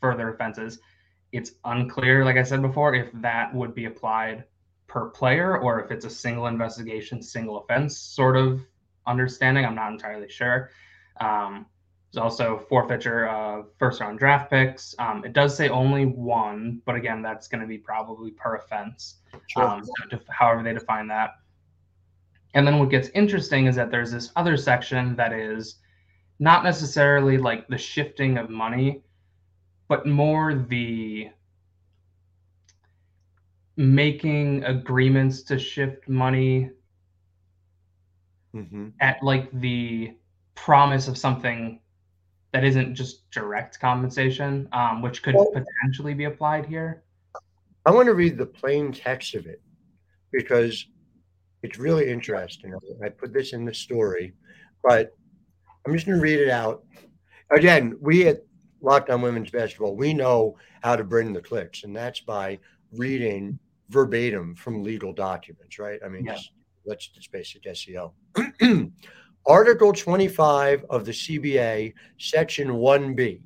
further 0.00 0.34
offenses. 0.34 0.80
It's 1.30 1.52
unclear, 1.64 2.24
like 2.24 2.38
I 2.38 2.42
said 2.42 2.60
before, 2.60 2.94
if 2.94 3.10
that 3.22 3.54
would 3.54 3.72
be 3.72 3.84
applied 3.84 4.42
per 4.88 5.10
player 5.10 5.58
or 5.58 5.80
if 5.80 5.92
it's 5.92 6.06
a 6.06 6.10
single 6.10 6.48
investigation, 6.48 7.22
single 7.22 7.60
offense 7.60 7.96
sort 7.96 8.36
of 8.36 8.66
understanding. 9.06 9.64
I'm 9.64 9.76
not 9.76 9.92
entirely 9.92 10.28
sure. 10.28 10.70
Um, 11.20 11.66
there's 12.12 12.22
also 12.22 12.64
forfeiture 12.68 13.28
of 13.28 13.66
first 13.78 14.00
round 14.00 14.18
draft 14.18 14.50
picks. 14.50 14.94
Um, 14.98 15.24
it 15.24 15.34
does 15.34 15.54
say 15.54 15.68
only 15.68 16.06
one, 16.06 16.80
but 16.86 16.94
again, 16.94 17.20
that's 17.20 17.48
going 17.48 17.60
to 17.60 17.66
be 17.66 17.76
probably 17.76 18.30
per 18.30 18.56
offense, 18.56 19.16
sure. 19.48 19.64
um, 19.64 19.84
so 19.84 20.18
however 20.30 20.62
they 20.62 20.72
define 20.72 21.06
that. 21.08 21.36
And 22.54 22.66
then 22.66 22.78
what 22.78 22.88
gets 22.88 23.10
interesting 23.10 23.66
is 23.66 23.76
that 23.76 23.90
there's 23.90 24.10
this 24.10 24.32
other 24.36 24.56
section 24.56 25.16
that 25.16 25.34
is 25.34 25.76
not 26.38 26.64
necessarily 26.64 27.36
like 27.36 27.68
the 27.68 27.76
shifting 27.76 28.38
of 28.38 28.48
money, 28.48 29.02
but 29.86 30.06
more 30.06 30.54
the 30.54 31.28
making 33.76 34.64
agreements 34.64 35.42
to 35.42 35.58
shift 35.58 36.08
money 36.08 36.70
mm-hmm. 38.54 38.88
at 39.00 39.22
like 39.22 39.48
the 39.60 40.14
promise 40.54 41.06
of 41.06 41.18
something 41.18 41.80
that 42.52 42.64
isn't 42.64 42.94
just 42.94 43.30
direct 43.30 43.78
compensation, 43.78 44.68
um, 44.72 45.02
which 45.02 45.22
could 45.22 45.34
well, 45.34 45.52
potentially 45.52 46.14
be 46.14 46.24
applied 46.24 46.66
here. 46.66 47.02
I 47.84 47.90
want 47.90 48.06
to 48.06 48.14
read 48.14 48.38
the 48.38 48.46
plain 48.46 48.92
text 48.92 49.34
of 49.34 49.46
it 49.46 49.60
because 50.32 50.86
it's 51.62 51.78
really 51.78 52.10
interesting. 52.10 52.74
I 53.04 53.08
put 53.08 53.32
this 53.32 53.52
in 53.52 53.64
the 53.64 53.74
story, 53.74 54.34
but 54.82 55.14
I'm 55.86 55.92
just 55.92 56.06
going 56.06 56.18
to 56.18 56.22
read 56.22 56.40
it 56.40 56.50
out. 56.50 56.84
Again, 57.50 57.96
we 58.00 58.28
at 58.28 58.44
Locked 58.80 59.10
On 59.10 59.22
Women's 59.22 59.50
Basketball, 59.50 59.96
we 59.96 60.14
know 60.14 60.56
how 60.82 60.96
to 60.96 61.04
bring 61.04 61.32
the 61.32 61.40
clicks, 61.40 61.84
and 61.84 61.96
that's 61.96 62.20
by 62.20 62.58
reading 62.92 63.58
verbatim 63.88 64.54
from 64.54 64.82
legal 64.82 65.12
documents, 65.12 65.78
right? 65.78 65.98
I 66.04 66.08
mean, 66.08 66.24
yeah. 66.24 66.34
just, 66.34 66.50
let's 66.84 67.08
just 67.08 67.32
basic 67.32 67.64
SEO. 67.64 68.12
Article 69.48 69.94
25 69.94 70.84
of 70.90 71.06
the 71.06 71.10
CBA, 71.10 71.94
Section 72.18 72.68
1B. 72.68 73.40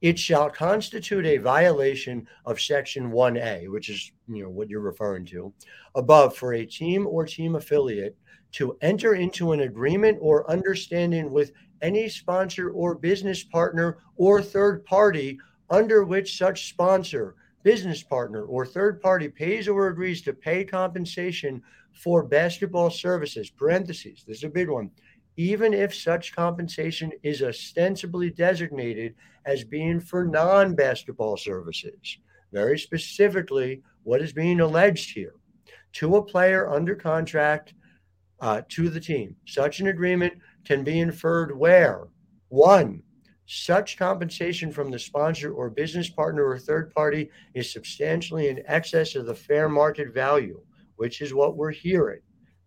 It 0.00 0.18
shall 0.18 0.48
constitute 0.48 1.26
a 1.26 1.36
violation 1.36 2.26
of 2.46 2.58
Section 2.58 3.12
1A, 3.12 3.70
which 3.70 3.90
is 3.90 4.12
you 4.28 4.44
know 4.44 4.48
what 4.48 4.70
you're 4.70 4.80
referring 4.80 5.26
to, 5.26 5.52
above 5.94 6.34
for 6.34 6.54
a 6.54 6.64
team 6.64 7.06
or 7.06 7.26
team 7.26 7.54
affiliate 7.56 8.16
to 8.52 8.78
enter 8.80 9.14
into 9.14 9.52
an 9.52 9.60
agreement 9.60 10.16
or 10.22 10.50
understanding 10.50 11.30
with 11.30 11.52
any 11.82 12.08
sponsor 12.08 12.70
or 12.70 12.94
business 12.94 13.44
partner 13.44 13.98
or 14.16 14.40
third 14.40 14.86
party 14.86 15.38
under 15.68 16.04
which 16.04 16.38
such 16.38 16.70
sponsor, 16.70 17.34
business 17.64 18.02
partner, 18.02 18.44
or 18.44 18.64
third 18.64 19.00
party 19.00 19.28
pays 19.28 19.66
or 19.66 19.88
agrees 19.88 20.22
to 20.22 20.32
pay 20.32 20.64
compensation 20.64 21.60
for 21.92 22.22
basketball 22.22 22.90
services. 22.90 23.50
Parentheses, 23.50 24.24
this 24.26 24.38
is 24.38 24.44
a 24.44 24.48
big 24.48 24.68
one. 24.68 24.90
Even 25.36 25.74
if 25.74 25.92
such 25.92 26.36
compensation 26.36 27.10
is 27.24 27.42
ostensibly 27.42 28.30
designated 28.30 29.14
as 29.44 29.64
being 29.64 29.98
for 29.98 30.24
non 30.24 30.76
basketball 30.76 31.36
services. 31.36 32.18
Very 32.52 32.78
specifically, 32.78 33.82
what 34.04 34.22
is 34.22 34.32
being 34.32 34.60
alleged 34.60 35.12
here 35.12 35.34
to 35.94 36.16
a 36.16 36.22
player 36.22 36.70
under 36.70 36.94
contract 36.94 37.74
uh, 38.40 38.62
to 38.68 38.88
the 38.88 39.00
team. 39.00 39.34
Such 39.46 39.80
an 39.80 39.88
agreement 39.88 40.34
can 40.64 40.84
be 40.84 41.00
inferred 41.00 41.56
where 41.56 42.08
one, 42.48 43.02
such 43.46 43.98
compensation 43.98 44.72
from 44.72 44.90
the 44.90 44.98
sponsor 44.98 45.52
or 45.52 45.68
business 45.68 46.08
partner 46.08 46.44
or 46.44 46.58
third 46.58 46.92
party 46.94 47.30
is 47.54 47.72
substantially 47.72 48.48
in 48.48 48.62
excess 48.66 49.14
of 49.14 49.26
the 49.26 49.34
fair 49.34 49.68
market 49.68 50.14
value, 50.14 50.60
which 50.96 51.20
is 51.20 51.34
what 51.34 51.56
we're 51.56 51.70
hearing, 51.70 52.20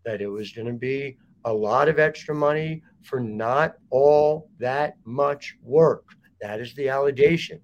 that 0.06 0.22
it 0.22 0.28
was 0.28 0.52
going 0.52 0.68
to 0.68 0.74
be 0.74 1.18
a 1.46 1.54
lot 1.54 1.88
of 1.88 2.00
extra 2.00 2.36
money 2.36 2.84
for 3.02 3.20
not 3.20 3.76
all 3.90 4.50
that 4.60 4.98
much 5.06 5.56
work. 5.64 6.06
That 6.42 6.60
is 6.60 6.76
the 6.76 6.90
allegation. 6.90 7.60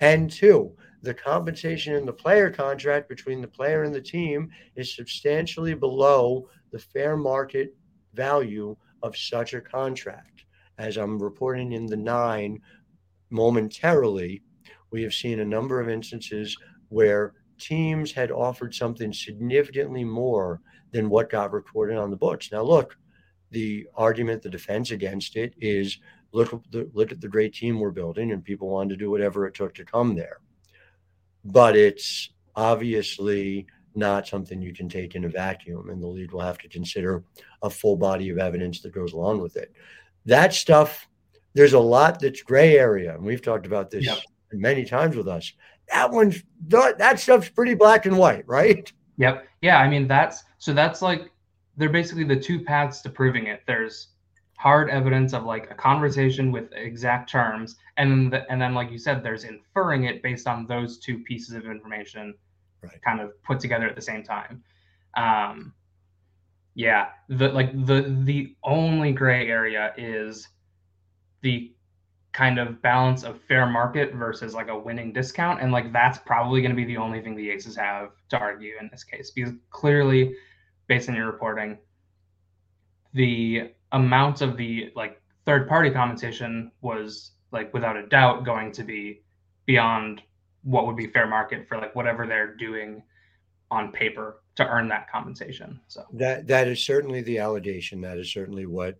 And 0.00 0.30
two, 0.30 0.74
the 1.02 1.12
compensation 1.12 1.94
in 1.94 2.06
the 2.06 2.12
player 2.12 2.50
contract 2.50 3.08
between 3.08 3.40
the 3.40 3.48
player 3.48 3.84
and 3.84 3.94
the 3.94 4.00
team 4.00 4.50
is 4.76 4.94
substantially 4.94 5.74
below 5.74 6.48
the 6.72 6.78
fair 6.78 7.16
market 7.16 7.74
value 8.14 8.76
of 9.02 9.16
such 9.16 9.54
a 9.54 9.60
contract. 9.60 10.39
As 10.80 10.96
I'm 10.96 11.22
reporting 11.22 11.72
in 11.72 11.86
the 11.86 11.96
nine 11.96 12.60
momentarily, 13.28 14.42
we 14.90 15.02
have 15.02 15.12
seen 15.12 15.40
a 15.40 15.44
number 15.44 15.78
of 15.78 15.90
instances 15.90 16.56
where 16.88 17.34
teams 17.58 18.10
had 18.10 18.30
offered 18.30 18.74
something 18.74 19.12
significantly 19.12 20.04
more 20.04 20.60
than 20.90 21.10
what 21.10 21.30
got 21.30 21.52
recorded 21.52 21.98
on 21.98 22.10
the 22.10 22.16
books. 22.16 22.50
Now, 22.50 22.62
look, 22.62 22.96
the 23.50 23.86
argument, 23.94 24.42
the 24.42 24.48
defense 24.48 24.90
against 24.90 25.36
it 25.36 25.54
is 25.60 25.98
look 26.32 26.52
at 26.54 26.60
the, 26.70 26.90
look 26.94 27.12
at 27.12 27.20
the 27.20 27.28
great 27.28 27.52
team 27.52 27.78
we're 27.78 27.90
building, 27.90 28.32
and 28.32 28.42
people 28.42 28.70
wanted 28.70 28.90
to 28.90 28.96
do 28.96 29.10
whatever 29.10 29.46
it 29.46 29.54
took 29.54 29.74
to 29.74 29.84
come 29.84 30.14
there. 30.14 30.38
But 31.44 31.76
it's 31.76 32.30
obviously 32.56 33.66
not 33.94 34.26
something 34.26 34.62
you 34.62 34.72
can 34.72 34.88
take 34.88 35.14
in 35.14 35.24
a 35.24 35.28
vacuum, 35.28 35.90
and 35.90 36.02
the 36.02 36.06
league 36.06 36.32
will 36.32 36.40
have 36.40 36.58
to 36.58 36.68
consider 36.68 37.22
a 37.62 37.68
full 37.68 37.96
body 37.96 38.30
of 38.30 38.38
evidence 38.38 38.80
that 38.80 38.94
goes 38.94 39.12
along 39.12 39.40
with 39.42 39.56
it. 39.56 39.72
That 40.26 40.52
stuff, 40.54 41.08
there's 41.54 41.72
a 41.72 41.78
lot 41.78 42.20
that's 42.20 42.42
gray 42.42 42.78
area, 42.78 43.14
and 43.14 43.24
we've 43.24 43.42
talked 43.42 43.66
about 43.66 43.90
this 43.90 44.06
yep. 44.06 44.18
many 44.52 44.84
times 44.84 45.16
with 45.16 45.28
us. 45.28 45.52
That 45.88 46.10
one's 46.10 46.42
that 46.68 47.18
stuff's 47.18 47.48
pretty 47.48 47.74
black 47.74 48.06
and 48.06 48.16
white, 48.16 48.46
right? 48.46 48.92
Yep. 49.16 49.46
Yeah. 49.60 49.78
I 49.78 49.88
mean, 49.88 50.06
that's 50.06 50.44
so 50.58 50.72
that's 50.72 51.02
like 51.02 51.30
they're 51.76 51.88
basically 51.88 52.24
the 52.24 52.38
two 52.38 52.60
paths 52.60 53.00
to 53.02 53.10
proving 53.10 53.46
it. 53.46 53.62
There's 53.66 54.08
hard 54.56 54.90
evidence 54.90 55.32
of 55.32 55.44
like 55.44 55.70
a 55.70 55.74
conversation 55.74 56.52
with 56.52 56.70
exact 56.72 57.30
terms, 57.30 57.76
and 57.96 58.10
then 58.10 58.30
the, 58.30 58.50
and 58.52 58.60
then 58.60 58.74
like 58.74 58.90
you 58.90 58.98
said, 58.98 59.22
there's 59.22 59.44
inferring 59.44 60.04
it 60.04 60.22
based 60.22 60.46
on 60.46 60.66
those 60.66 60.98
two 60.98 61.18
pieces 61.20 61.54
of 61.54 61.66
information 61.66 62.34
right. 62.82 63.02
kind 63.02 63.20
of 63.20 63.42
put 63.42 63.58
together 63.58 63.88
at 63.88 63.96
the 63.96 64.02
same 64.02 64.22
time. 64.22 64.62
Um, 65.16 65.72
yeah, 66.80 67.08
the 67.28 67.48
like 67.48 67.72
the 67.84 68.16
the 68.24 68.56
only 68.64 69.12
gray 69.12 69.48
area 69.48 69.92
is 69.98 70.48
the 71.42 71.74
kind 72.32 72.58
of 72.58 72.80
balance 72.80 73.22
of 73.22 73.38
fair 73.42 73.66
market 73.66 74.14
versus 74.14 74.54
like 74.54 74.68
a 74.68 74.78
winning 74.78 75.12
discount, 75.12 75.60
and 75.60 75.72
like 75.72 75.92
that's 75.92 76.16
probably 76.16 76.62
going 76.62 76.70
to 76.70 76.76
be 76.76 76.86
the 76.86 76.96
only 76.96 77.20
thing 77.20 77.36
the 77.36 77.50
Aces 77.50 77.76
have 77.76 78.12
to 78.30 78.38
argue 78.38 78.76
in 78.80 78.88
this 78.90 79.04
case 79.04 79.30
because 79.30 79.52
clearly, 79.68 80.34
based 80.86 81.10
on 81.10 81.14
your 81.14 81.26
reporting, 81.26 81.76
the 83.12 83.72
amount 83.92 84.40
of 84.40 84.56
the 84.56 84.90
like 84.96 85.20
third 85.44 85.68
party 85.68 85.90
compensation 85.90 86.72
was 86.80 87.32
like 87.52 87.74
without 87.74 87.98
a 87.98 88.06
doubt 88.06 88.46
going 88.46 88.72
to 88.72 88.82
be 88.82 89.20
beyond 89.66 90.22
what 90.62 90.86
would 90.86 90.96
be 90.96 91.08
fair 91.08 91.26
market 91.26 91.68
for 91.68 91.76
like 91.76 91.94
whatever 91.94 92.26
they're 92.26 92.54
doing 92.54 93.02
on 93.70 93.92
paper 93.92 94.40
to 94.60 94.68
earn 94.68 94.88
that 94.88 95.10
compensation. 95.10 95.80
So 95.88 96.04
that 96.14 96.46
that 96.46 96.68
is 96.68 96.84
certainly 96.84 97.22
the 97.22 97.38
allegation. 97.38 98.00
That 98.00 98.18
is 98.18 98.32
certainly 98.32 98.66
what 98.66 98.98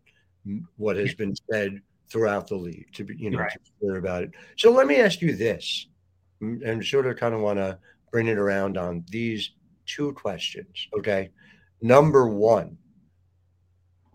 what 0.76 0.96
has 0.96 1.14
been 1.14 1.34
said 1.50 1.80
throughout 2.10 2.48
the 2.48 2.56
league 2.56 2.92
to 2.94 3.04
be 3.04 3.14
you 3.16 3.30
know 3.30 3.38
right. 3.38 3.52
to 3.52 3.58
be 3.58 3.70
clear 3.80 3.96
about 3.96 4.24
it. 4.24 4.30
So 4.56 4.72
let 4.72 4.86
me 4.86 4.96
ask 4.96 5.20
you 5.20 5.36
this, 5.36 5.86
and 6.40 6.84
sort 6.84 7.06
of 7.06 7.16
kind 7.16 7.34
of 7.34 7.40
want 7.40 7.58
to 7.58 7.78
bring 8.10 8.26
it 8.26 8.38
around 8.38 8.76
on 8.76 9.04
these 9.08 9.52
two 9.86 10.12
questions. 10.12 10.88
Okay, 10.98 11.30
number 11.80 12.28
one, 12.28 12.76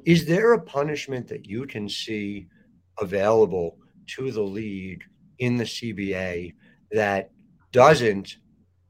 is 0.06 0.26
there 0.26 0.54
a 0.54 0.62
punishment 0.62 1.28
that 1.28 1.46
you 1.46 1.66
can 1.66 1.88
see 1.90 2.48
available 3.00 3.78
to 4.08 4.32
the 4.32 4.42
league 4.42 5.04
in 5.40 5.58
the 5.58 5.64
CBA 5.64 6.54
that 6.92 7.32
doesn't 7.72 8.38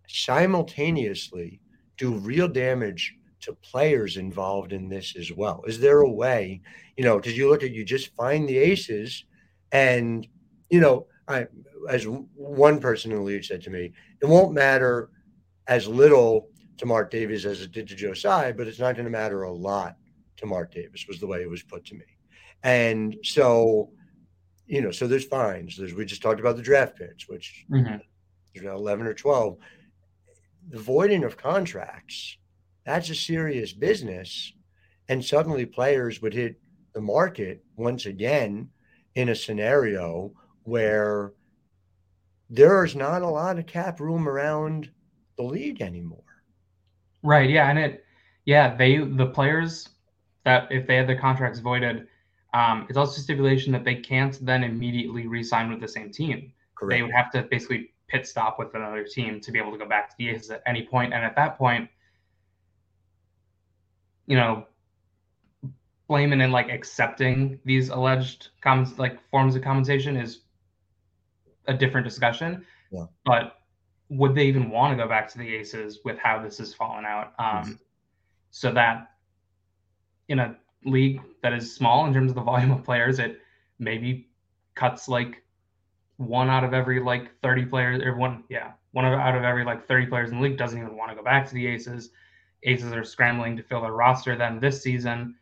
simultaneously 0.08 1.60
do 1.98 2.16
real 2.16 2.48
damage 2.48 3.16
to 3.42 3.54
players 3.54 4.18
involved 4.18 4.74
in 4.74 4.90
this 4.90 5.16
as 5.18 5.32
well? 5.32 5.64
Is 5.68 5.80
there 5.80 6.00
a 6.00 6.10
way, 6.10 6.62
you 6.98 7.04
know, 7.04 7.18
because 7.18 7.38
you 7.38 7.50
look 7.50 7.64
at 7.64 7.72
you 7.72 7.84
just 7.84 8.16
find 8.16 8.48
the 8.48 8.58
aces 8.58 9.25
and, 9.72 10.28
you 10.70 10.80
know, 10.80 11.08
I, 11.28 11.48
as 11.90 12.06
one 12.06 12.80
person 12.80 13.12
in 13.12 13.18
the 13.18 13.24
league 13.24 13.46
said 13.46 13.62
to 13.64 13.70
me, 13.70 13.94
it 14.22 14.25
won't 14.25 14.53
matter 14.53 15.10
as 15.68 15.88
little 15.88 16.50
to 16.77 16.86
Mark 16.86 17.12
Davis 17.12 17.46
as 17.46 17.62
it 17.62 17.72
did 17.72 17.88
to 17.88 17.96
Joe 17.96 18.14
Tsai, 18.14 18.51
but 18.51 18.68
it's 18.68 18.79
not 18.79 18.96
going 18.96 19.05
to 19.05 19.12
matter 19.12 19.44
a 19.44 19.51
lot 19.51 19.96
to 20.38 20.46
Mark 20.46 20.74
Davis, 20.74 21.05
was 21.08 21.20
the 21.20 21.27
way 21.27 21.42
it 21.42 21.50
was 21.50 21.64
put 21.64 21.86
to 21.86 21.96
me. 21.96 22.05
And 22.64 23.16
so, 23.24 23.92
you 24.68 24.81
know, 24.81 24.92
so 24.92 25.08
there's 25.08 25.25
fines. 25.25 25.77
There's 25.77 25.94
we 25.94 26.05
just 26.05 26.22
talked 26.22 26.40
about 26.40 26.58
the 26.58 26.62
draft 26.62 26.98
picks, 26.98 27.29
which 27.29 27.66
mm-hmm 27.72 27.98
know, 28.66 28.75
11 28.75 29.05
or 29.05 29.14
12, 29.14 29.58
the 30.70 30.80
voiding 30.80 31.24
of 31.24 31.38
contracts, 31.38 32.38
that's 32.86 33.10
a 33.10 33.16
serious 33.16 33.74
business. 33.74 34.54
And 35.08 35.24
suddenly 35.24 35.66
players 35.66 36.22
would 36.22 36.34
hit 36.34 36.60
the 36.94 37.01
market 37.01 37.64
once 37.75 38.06
again 38.06 38.70
in 39.16 39.30
a 39.30 39.36
scenario 39.36 40.32
where 40.64 41.34
there's 42.50 42.96
not 42.96 43.22
a 43.22 43.28
lot 43.28 43.60
of 43.60 43.68
cap 43.68 44.00
room 44.00 44.28
around 44.28 44.90
the 45.38 45.44
league 45.44 45.82
anymore. 45.82 46.24
Right. 47.24 47.50
Yeah. 47.50 47.70
And 47.70 47.80
it, 47.80 48.06
yeah, 48.46 48.75
they, 48.75 48.98
the 48.98 49.28
players 49.28 49.90
that 50.44 50.68
if 50.72 50.88
they 50.88 50.96
had 50.96 51.08
their 51.08 51.20
contracts 51.20 51.60
voided, 51.60 52.08
um, 52.54 52.86
it's 52.88 52.98
also 52.98 53.20
stipulation 53.20 53.74
that 53.74 53.84
they 53.84 53.96
can't 53.96 54.44
then 54.46 54.64
immediately 54.64 55.28
re-sign 55.28 55.70
with 55.70 55.82
the 55.82 55.88
same 55.88 56.12
team. 56.12 56.54
Correct. 56.75 56.92
They 56.92 57.01
would 57.01 57.12
have 57.12 57.32
to 57.32 57.44
basically 57.44 57.94
pit 58.07 58.27
stop 58.27 58.59
with 58.59 58.74
another 58.75 59.03
team 59.03 59.39
to 59.41 59.51
be 59.51 59.59
able 59.59 59.72
to 59.72 59.77
go 59.77 59.87
back 59.87 60.09
to 60.09 60.15
the 60.18 60.29
Aces 60.29 60.51
at 60.51 60.61
any 60.65 60.83
point. 60.83 61.13
And 61.13 61.24
at 61.24 61.35
that 61.35 61.57
point, 61.57 61.89
you 64.27 64.35
know, 64.35 64.65
blaming 66.07 66.41
and 66.41 66.51
like 66.51 66.70
accepting 66.70 67.59
these 67.65 67.89
alleged 67.89 68.50
comments 68.61 69.00
like 69.00 69.20
forms 69.29 69.55
of 69.55 69.63
compensation 69.63 70.18
is 70.18 70.41
a 71.68 71.74
different 71.74 72.05
discussion. 72.05 72.65
Yeah. 72.91 73.05
But 73.25 73.57
would 74.09 74.35
they 74.35 74.46
even 74.46 74.70
want 74.70 74.96
to 74.96 75.03
go 75.03 75.09
back 75.09 75.27
to 75.31 75.37
the 75.37 75.55
Aces 75.55 76.00
with 76.05 76.18
how 76.18 76.41
this 76.41 76.59
has 76.59 76.74
fallen 76.74 77.05
out? 77.05 77.33
Um, 77.39 77.48
mm-hmm. 77.48 77.72
So 78.51 78.72
that 78.74 79.11
in 80.27 80.39
a 80.39 80.55
league 80.85 81.22
that 81.41 81.53
is 81.53 81.75
small 81.75 82.05
in 82.05 82.13
terms 82.13 82.31
of 82.31 82.35
the 82.35 82.41
volume 82.51 82.72
of 82.72 82.83
players, 82.83 83.20
it 83.20 83.39
maybe 83.79 84.29
cuts 84.75 85.07
like 85.07 85.44
one 86.18 86.50
out 86.50 86.64
of 86.64 86.74
every 86.74 87.00
like 87.00 87.30
30 87.42 87.66
players 87.66 88.01
or 88.01 88.16
one 88.16 88.44
yeah 88.50 88.72
one 88.92 89.06
out 89.06 89.36
of 89.36 89.44
every 89.44 89.66
like 89.66 89.88
30 89.88 90.06
players 90.06 90.32
in 90.32 90.38
the 90.38 90.44
league 90.44 90.58
doesn't 90.58 90.80
even 90.80 90.96
want 90.96 91.12
to 91.12 91.16
go 91.16 91.24
back 91.24 91.46
to 91.48 91.54
the 91.54 91.68
aces. 91.68 92.12
Aces 92.64 92.94
are 92.94 93.04
scrambling 93.04 93.58
to 93.58 93.64
fill 93.64 93.82
their 93.82 93.92
roster 93.92 94.36
then 94.38 94.60
this 94.60 94.82
season 94.82 95.36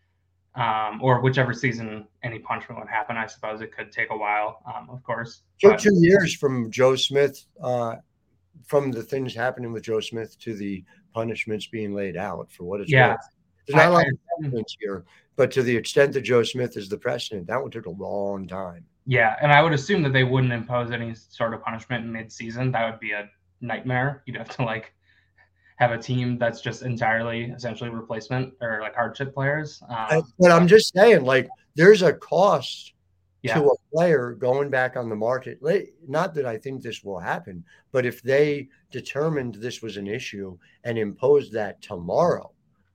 um, 0.56 1.00
or 1.02 1.22
whichever 1.22 1.54
season 1.54 2.08
any 2.22 2.40
punishment 2.40 2.80
would 2.80 2.90
happen 2.90 3.18
i 3.18 3.26
suppose 3.26 3.62
it 3.62 3.76
could 3.76 3.92
take 3.92 4.10
a 4.12 4.18
while 4.18 4.62
um, 4.68 4.90
of 4.90 5.02
course 5.04 5.42
so 5.60 5.76
two 5.76 5.96
years 5.96 6.36
from 6.36 6.70
joe 6.70 6.96
smith 6.96 7.46
uh, 7.62 7.96
from 8.66 8.92
the 8.92 9.02
things 9.02 9.34
happening 9.34 9.72
with 9.72 9.84
joe 9.84 10.00
smith 10.00 10.38
to 10.40 10.54
the 10.56 10.84
punishments 11.14 11.68
being 11.68 11.94
laid 11.94 12.18
out 12.18 12.52
for 12.52 12.66
what 12.66 12.82
it's 12.82 12.92
yeah. 12.92 13.12
worth. 13.12 13.20
there's 13.68 13.76
not 13.76 13.86
I, 13.86 13.90
a 13.90 13.94
lot 13.94 14.06
I, 14.06 14.58
of 14.58 14.66
here 14.80 15.06
but 15.36 15.50
to 15.52 15.64
the 15.64 15.76
extent 15.76 16.14
that 16.14 16.22
joe 16.22 16.44
smith 16.44 16.78
is 16.78 16.90
the 16.90 16.98
precedent 16.98 17.48
that 17.48 17.62
one 17.62 17.72
took 17.72 17.88
a 17.88 17.92
long 17.92 18.48
time 18.48 18.86
yeah, 19.06 19.36
and 19.42 19.52
I 19.52 19.62
would 19.62 19.74
assume 19.74 20.04
that 20.04 20.14
they 20.14 20.24
wouldn't 20.24 20.54
impose 20.54 20.92
any 20.92 21.14
sort 21.16 21.54
of 21.54 21.64
punishment 21.64 22.06
in 22.06 22.12
mid-season. 22.12 22.72
That 22.72 22.90
would 22.90 23.00
be 23.00 23.12
a 23.12 23.30
nightmare. 23.62 24.24
You'd 24.26 24.38
have 24.38 24.50
to 24.58 24.64
like 24.64 24.94
have 25.78 25.92
a 25.92 25.98
team 25.98 26.38
that's 26.38 26.62
just 26.62 26.84
entirely 26.84 27.46
essentially 27.46 27.90
replacement 27.90 28.54
or 28.62 28.80
like 28.82 28.96
hardship 28.96 29.34
players. 29.34 29.82
Um, 29.90 30.24
but 30.40 30.52
I'm 30.52 30.68
just 30.68 30.94
saying, 30.94 31.24
like, 31.24 31.50
there's 31.76 32.04
a 32.04 32.14
cost 32.14 32.94
yeah. 33.42 33.56
to 33.56 33.66
a 33.66 33.76
player 33.94 34.34
going 34.34 34.70
back 34.70 34.96
on 34.96 35.10
the 35.10 35.16
market. 35.16 35.60
Not 36.08 36.34
that 36.36 36.46
I 36.46 36.58
think 36.58 36.82
this 36.82 37.04
will 37.04 37.20
happen, 37.20 37.66
but 37.92 38.06
if 38.06 38.22
they 38.22 38.70
determined 38.92 39.56
this 39.56 39.82
was 39.82 39.98
an 39.98 40.08
issue 40.08 40.58
and 40.84 40.98
imposed 40.98 41.52
that 41.54 41.82
tomorrow, 41.82 42.52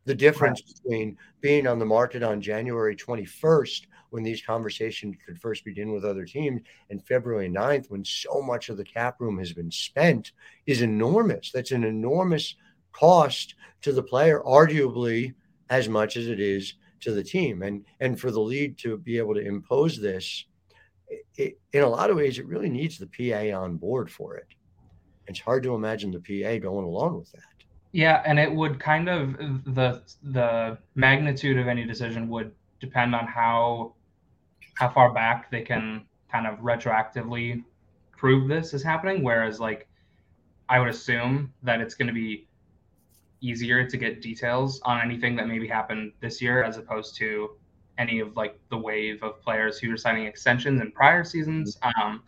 the 0.08 0.14
difference 0.14 0.62
right. 0.64 0.74
between 0.74 1.18
being 1.42 1.66
on 1.66 1.78
the 1.78 1.84
market 1.84 2.22
on 2.22 2.40
January 2.40 2.96
21st 2.96 3.82
when 4.08 4.22
these 4.22 4.40
conversations 4.40 5.14
could 5.24 5.38
first 5.38 5.66
begin 5.66 5.92
with 5.92 6.02
other 6.02 6.24
teams 6.24 6.62
and 6.88 7.06
February 7.06 7.50
9th 7.50 7.90
when 7.90 8.02
so 8.02 8.40
much 8.40 8.70
of 8.70 8.78
the 8.78 8.84
cap 8.84 9.16
room 9.20 9.38
has 9.38 9.52
been 9.52 9.70
spent 9.70 10.32
is 10.66 10.80
enormous. 10.80 11.52
That's 11.52 11.72
an 11.72 11.84
enormous 11.84 12.56
cost 12.92 13.54
to 13.82 13.92
the 13.92 14.02
player, 14.02 14.40
arguably 14.46 15.34
as 15.68 15.90
much 15.90 16.16
as 16.16 16.26
it 16.26 16.40
is 16.40 16.72
to 17.00 17.12
the 17.12 17.22
team. 17.22 17.60
And 17.62 17.84
and 18.00 18.18
for 18.18 18.30
the 18.30 18.40
league 18.40 18.78
to 18.78 18.96
be 18.96 19.18
able 19.18 19.34
to 19.34 19.46
impose 19.46 20.00
this, 20.00 20.46
it, 21.36 21.58
in 21.74 21.82
a 21.82 21.88
lot 21.88 22.08
of 22.08 22.16
ways, 22.16 22.38
it 22.38 22.46
really 22.46 22.70
needs 22.70 22.96
the 22.96 23.06
PA 23.06 23.54
on 23.54 23.76
board 23.76 24.10
for 24.10 24.36
it. 24.36 24.48
It's 25.26 25.38
hard 25.38 25.62
to 25.64 25.74
imagine 25.74 26.10
the 26.10 26.18
PA 26.20 26.56
going 26.56 26.86
along 26.86 27.18
with 27.18 27.30
that. 27.32 27.57
Yeah, 27.98 28.22
and 28.24 28.38
it 28.38 28.54
would 28.54 28.78
kind 28.78 29.08
of 29.08 29.36
the 29.74 30.04
the 30.22 30.78
magnitude 30.94 31.58
of 31.58 31.66
any 31.66 31.84
decision 31.84 32.28
would 32.28 32.52
depend 32.78 33.12
on 33.12 33.26
how 33.26 33.94
how 34.74 34.88
far 34.88 35.12
back 35.12 35.50
they 35.50 35.62
can 35.62 36.06
kind 36.30 36.46
of 36.46 36.60
retroactively 36.60 37.64
prove 38.16 38.46
this 38.46 38.72
is 38.72 38.84
happening. 38.84 39.24
Whereas, 39.24 39.58
like, 39.58 39.88
I 40.68 40.78
would 40.78 40.90
assume 40.90 41.52
that 41.64 41.80
it's 41.80 41.96
going 41.96 42.06
to 42.06 42.14
be 42.14 42.46
easier 43.40 43.84
to 43.84 43.96
get 43.96 44.22
details 44.22 44.80
on 44.84 45.00
anything 45.00 45.34
that 45.34 45.48
maybe 45.48 45.66
happened 45.66 46.12
this 46.20 46.40
year 46.40 46.62
as 46.62 46.76
opposed 46.76 47.16
to 47.16 47.56
any 47.98 48.20
of 48.20 48.36
like 48.36 48.60
the 48.70 48.78
wave 48.78 49.24
of 49.24 49.42
players 49.42 49.76
who 49.80 49.90
were 49.90 49.96
signing 49.96 50.26
extensions 50.26 50.80
in 50.80 50.92
prior 50.92 51.24
seasons. 51.24 51.76
Um, 51.82 52.22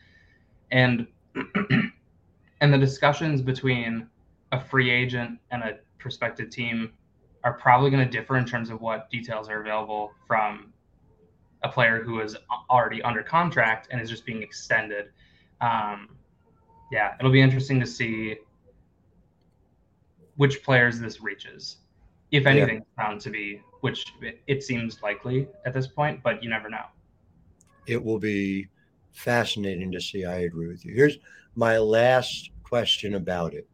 and 0.73 1.07
and 2.61 2.75
the 2.75 2.79
discussions 2.79 3.41
between 3.41 4.09
a 4.53 4.61
free 4.61 4.91
agent 4.91 5.39
and 5.51 5.63
a 5.63 5.79
prospective 5.99 6.51
team 6.51 6.93
are 7.45 7.55
probably 7.55 7.91
going 7.91 8.05
to 8.05 8.11
differ 8.11 8.37
in 8.37 8.45
terms 8.45 8.71
of 8.71 8.81
what 8.81 9.11
details 9.11 9.49
are 9.49 9.61
available 9.61 10.13
from 10.27 10.73
a 11.63 11.69
player 11.69 12.03
who 12.03 12.21
is 12.21 12.37
already 12.69 13.03
under 13.03 13.23
contract 13.23 13.89
and 13.91 14.01
is 14.01 14.09
just 14.11 14.25
being 14.25 14.43
extended. 14.43 15.07
Um, 15.61 16.09
yeah, 16.91 17.15
it'll 17.19 17.33
be 17.33 17.41
interesting 17.41 17.81
to 17.81 17.87
see 17.87 18.37
which 20.37 20.63
players 20.63 20.99
this 20.99 21.21
reaches, 21.21 21.79
if 22.31 22.47
anything, 22.47 22.77
yeah. 22.77 23.05
found 23.05 23.21
to 23.23 23.31
be, 23.31 23.61
which 23.81 24.07
it, 24.23 24.41
it 24.47 24.63
seems 24.63 25.03
likely 25.03 25.47
at 25.67 25.75
this 25.75 25.87
point, 25.87 26.23
but 26.23 26.43
you 26.43 26.49
never 26.49 26.69
know. 26.69 26.85
It 27.87 28.03
will 28.03 28.19
be 28.19 28.69
fascinating 29.13 29.93
to 29.93 30.01
see. 30.01 30.25
I 30.25 30.41
agree 30.41 30.69
with 30.69 30.85
you. 30.85 30.95
Here's 30.95 31.19
my 31.55 31.79
last 31.79 32.51
question 32.63 33.15
about 33.15 33.55
it. 33.55 33.69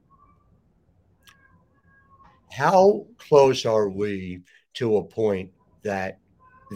How 2.56 3.04
close 3.18 3.66
are 3.66 3.90
we 3.90 4.40
to 4.74 4.96
a 4.96 5.04
point 5.04 5.50
that 5.82 6.18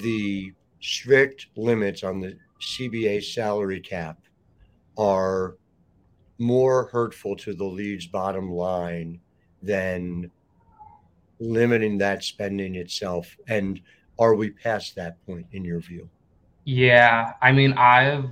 the 0.02 0.52
strict 0.80 1.46
limits 1.56 2.04
on 2.04 2.20
the 2.20 2.36
CBA 2.60 3.24
salary 3.24 3.80
cap 3.80 4.18
are 4.98 5.56
more 6.36 6.90
hurtful 6.92 7.34
to 7.36 7.54
the 7.54 7.64
league's 7.64 8.06
bottom 8.06 8.50
line 8.50 9.20
than 9.62 10.30
limiting 11.38 11.96
that 11.96 12.24
spending 12.24 12.74
itself? 12.74 13.34
And 13.48 13.80
are 14.18 14.34
we 14.34 14.50
past 14.50 14.94
that 14.96 15.24
point 15.24 15.46
in 15.52 15.64
your 15.64 15.80
view? 15.80 16.10
Yeah, 16.64 17.32
I 17.40 17.52
mean, 17.52 17.72
I've 17.72 18.26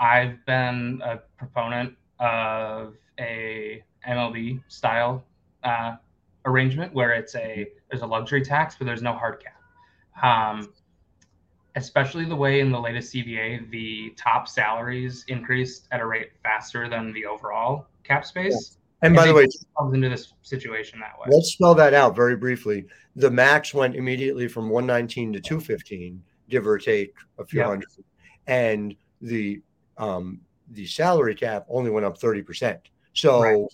I've 0.00 0.42
been 0.46 1.02
a 1.04 1.18
proponent 1.36 1.94
of 2.18 2.94
a 3.20 3.84
MLB 4.08 4.62
style 4.68 5.24
uh, 5.62 5.96
arrangement 6.44 6.92
where 6.92 7.12
it's 7.12 7.34
a 7.34 7.68
there's 7.90 8.02
a 8.02 8.06
luxury 8.06 8.42
tax, 8.42 8.76
but 8.78 8.84
there's 8.84 9.02
no 9.02 9.12
hard 9.12 9.42
cap. 9.42 9.60
Um, 10.22 10.72
especially 11.76 12.24
the 12.24 12.36
way 12.36 12.60
in 12.60 12.70
the 12.70 12.80
latest 12.80 13.12
CBA, 13.12 13.70
the 13.70 14.14
top 14.16 14.48
salaries 14.48 15.24
increased 15.28 15.88
at 15.90 16.00
a 16.00 16.06
rate 16.06 16.30
faster 16.42 16.88
than 16.88 17.12
the 17.12 17.26
overall 17.26 17.86
cap 18.04 18.24
space. 18.24 18.76
And, 19.02 19.08
and 19.08 19.16
by 19.16 19.26
the 19.26 19.34
way, 19.34 19.46
comes 19.76 19.92
into 19.92 20.08
this 20.08 20.32
situation 20.42 21.00
that 21.00 21.18
way. 21.18 21.26
Let's 21.34 21.52
spell 21.52 21.74
that 21.74 21.92
out 21.92 22.14
very 22.14 22.36
briefly. 22.36 22.86
The 23.16 23.30
max 23.30 23.74
went 23.74 23.96
immediately 23.96 24.48
from 24.48 24.70
119 24.70 25.32
to 25.34 25.40
215, 25.40 26.22
give 26.48 26.66
or 26.66 26.78
take 26.78 27.14
a 27.38 27.44
few 27.44 27.60
yep. 27.60 27.68
hundred, 27.68 27.88
and 28.46 28.94
the 29.20 29.60
um, 29.98 30.40
the 30.70 30.86
salary 30.86 31.34
cap 31.34 31.66
only 31.68 31.90
went 31.90 32.06
up 32.06 32.18
30 32.18 32.42
percent. 32.42 32.80
So 33.12 33.42
right. 33.42 33.66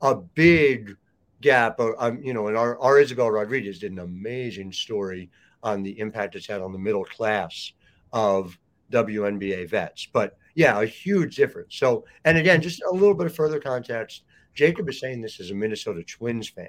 a 0.00 0.14
big 0.14 0.96
gap. 1.40 1.80
Um, 1.80 2.22
you 2.22 2.34
know, 2.34 2.48
and 2.48 2.56
our, 2.56 2.78
our 2.78 2.98
Isabel 2.98 3.30
Rodriguez 3.30 3.78
did 3.78 3.92
an 3.92 4.00
amazing 4.00 4.72
story 4.72 5.30
on 5.62 5.82
the 5.82 5.98
impact 5.98 6.36
it's 6.36 6.46
had 6.46 6.60
on 6.60 6.72
the 6.72 6.78
middle 6.78 7.04
class 7.04 7.72
of 8.12 8.58
WNBA 8.92 9.68
vets. 9.68 10.06
But 10.12 10.36
yeah, 10.54 10.80
a 10.80 10.86
huge 10.86 11.36
difference. 11.36 11.76
So, 11.76 12.04
and 12.24 12.38
again, 12.38 12.60
just 12.60 12.82
a 12.82 12.92
little 12.92 13.14
bit 13.14 13.26
of 13.26 13.34
further 13.34 13.60
context. 13.60 14.22
Jacob 14.54 14.88
is 14.88 15.00
saying 15.00 15.20
this 15.20 15.40
as 15.40 15.50
a 15.50 15.54
Minnesota 15.54 16.02
Twins 16.02 16.48
fan. 16.48 16.66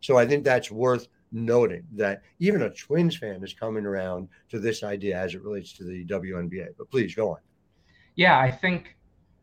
So 0.00 0.16
I 0.16 0.26
think 0.26 0.44
that's 0.44 0.70
worth 0.70 1.08
noting 1.32 1.84
that 1.92 2.22
even 2.38 2.62
a 2.62 2.70
Twins 2.70 3.16
fan 3.16 3.42
is 3.44 3.54
coming 3.54 3.86
around 3.86 4.28
to 4.50 4.58
this 4.58 4.82
idea 4.82 5.16
as 5.16 5.34
it 5.34 5.42
relates 5.42 5.72
to 5.74 5.84
the 5.84 6.04
WNBA. 6.06 6.68
But 6.76 6.90
please 6.90 7.14
go 7.14 7.30
on. 7.30 7.38
Yeah, 8.16 8.38
I 8.38 8.50
think, 8.50 8.96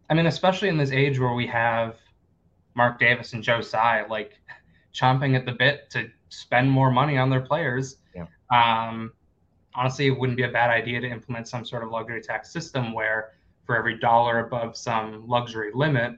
I 0.10 0.14
mean, 0.14 0.26
especially 0.26 0.70
in 0.70 0.78
this 0.78 0.92
age 0.92 1.20
where 1.20 1.34
we 1.34 1.48
have 1.48 1.96
Mark 2.76 3.00
Davis 3.00 3.34
and 3.34 3.44
Joe 3.44 3.62
Tsai, 3.62 4.06
like 4.08 4.34
chomping 4.94 5.36
at 5.36 5.46
the 5.46 5.52
bit 5.52 5.90
to 5.92 6.10
spend 6.30 6.70
more 6.70 6.92
money 6.92 7.18
on 7.18 7.30
their 7.30 7.42
players. 7.42 7.98
Yeah. 8.16 8.26
Um, 8.52 9.14
honestly, 9.76 10.08
it 10.08 10.18
wouldn't 10.18 10.38
be 10.38 10.44
a 10.44 10.52
bad 10.52 10.70
idea 10.70 11.00
to 11.02 11.08
implement 11.08 11.48
some 11.48 11.64
sort 11.66 11.84
of 11.84 11.92
luxury 11.92 12.22
tax 12.22 12.52
system 12.52 12.94
where 12.94 13.34
for 13.66 13.78
every 13.78 14.00
dollar 14.00 14.40
above 14.40 14.76
some 14.76 15.28
luxury 15.28 15.72
limit, 15.74 16.18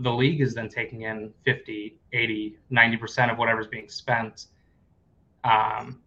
the 0.00 0.12
league 0.12 0.40
is 0.40 0.54
then 0.54 0.68
taking 0.68 1.02
in 1.02 1.32
50, 1.44 1.98
80, 2.12 2.58
90% 2.70 3.32
of 3.32 3.38
whatever's 3.38 3.66
being 3.66 3.88
spent. 3.88 4.46
Um, 5.44 6.00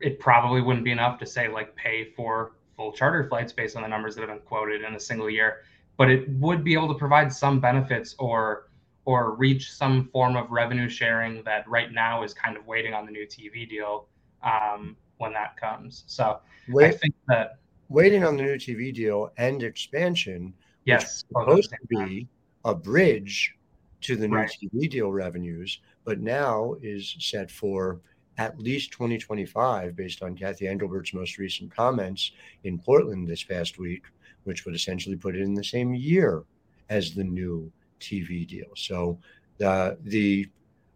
it 0.00 0.18
probably 0.18 0.62
wouldn't 0.62 0.84
be 0.84 0.90
enough 0.90 1.18
to 1.20 1.26
say 1.26 1.48
like 1.48 1.74
pay 1.76 2.12
for 2.16 2.52
full 2.76 2.92
charter 2.92 3.28
flights 3.28 3.52
based 3.52 3.76
on 3.76 3.82
the 3.82 3.88
numbers 3.88 4.14
that 4.14 4.22
have 4.22 4.30
been 4.30 4.46
quoted 4.46 4.82
in 4.82 4.94
a 4.94 5.00
single 5.00 5.28
year, 5.28 5.62
but 5.96 6.10
it 6.10 6.28
would 6.30 6.64
be 6.64 6.74
able 6.74 6.88
to 6.88 6.98
provide 6.98 7.32
some 7.32 7.60
benefits 7.60 8.14
or 8.18 8.69
or 9.04 9.34
reach 9.34 9.72
some 9.72 10.08
form 10.12 10.36
of 10.36 10.50
revenue 10.50 10.88
sharing 10.88 11.42
that 11.44 11.68
right 11.68 11.92
now 11.92 12.22
is 12.22 12.34
kind 12.34 12.56
of 12.56 12.66
waiting 12.66 12.94
on 12.94 13.06
the 13.06 13.12
new 13.12 13.26
TV 13.26 13.68
deal 13.68 14.06
um, 14.42 14.96
when 15.18 15.32
that 15.32 15.56
comes. 15.56 16.04
So 16.06 16.40
Wait, 16.68 16.86
I 16.86 16.90
think 16.92 17.14
that 17.28 17.58
waiting 17.88 18.24
on 18.24 18.36
the 18.36 18.42
new 18.42 18.56
TV 18.56 18.94
deal 18.94 19.32
and 19.36 19.62
expansion, 19.62 20.54
yes, 20.84 21.24
supposed 21.28 21.70
to 21.70 21.78
be 21.88 22.28
a 22.64 22.74
bridge 22.74 23.54
to 24.02 24.16
the 24.16 24.28
new 24.28 24.36
right. 24.36 24.56
TV 24.62 24.88
deal 24.88 25.10
revenues, 25.12 25.80
but 26.04 26.20
now 26.20 26.74
is 26.82 27.16
set 27.18 27.50
for 27.50 28.00
at 28.38 28.58
least 28.58 28.92
2025, 28.92 29.94
based 29.94 30.22
on 30.22 30.34
Kathy 30.34 30.66
Engelbert's 30.66 31.12
most 31.12 31.36
recent 31.36 31.74
comments 31.74 32.32
in 32.64 32.78
Portland 32.78 33.28
this 33.28 33.44
past 33.44 33.78
week, 33.78 34.04
which 34.44 34.64
would 34.64 34.74
essentially 34.74 35.16
put 35.16 35.36
it 35.36 35.42
in 35.42 35.52
the 35.52 35.64
same 35.64 35.94
year 35.94 36.44
as 36.88 37.12
the 37.12 37.24
new 37.24 37.70
TV 38.00 38.46
deal. 38.46 38.68
So 38.76 39.18
the 39.58 39.98
the 40.02 40.48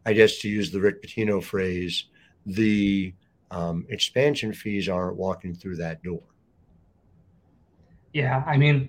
I 0.07 0.13
guess 0.13 0.39
to 0.39 0.49
use 0.49 0.71
the 0.71 0.81
Rick 0.81 1.03
Pitino 1.03 1.43
phrase, 1.43 2.05
the 2.47 3.15
um, 3.51 3.87
expansion 3.89 4.53
fees 4.53 4.89
aren't 4.89 5.17
walking 5.17 5.55
through 5.55 5.77
that 5.77 6.03
door. 6.03 6.23
Yeah, 8.13 8.45
I 8.47 8.57
mean, 8.57 8.89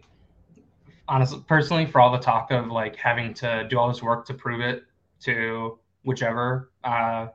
honestly, 1.07 1.43
personally, 1.47 1.85
for 1.85 2.01
all 2.01 2.11
the 2.11 2.19
talk 2.19 2.51
of 2.51 2.67
like 2.67 2.95
having 2.95 3.33
to 3.35 3.67
do 3.69 3.79
all 3.79 3.87
this 3.87 4.03
work 4.03 4.25
to 4.27 4.33
prove 4.33 4.61
it 4.61 4.83
to 5.21 5.79
whichever 6.03 6.71
uh, 6.83 7.27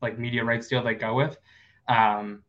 like 0.00 0.18
media 0.18 0.44
rights 0.44 0.68
deal 0.68 0.82
they 0.82 0.94
go 0.94 1.14
with, 1.14 1.36
um, 1.88 2.42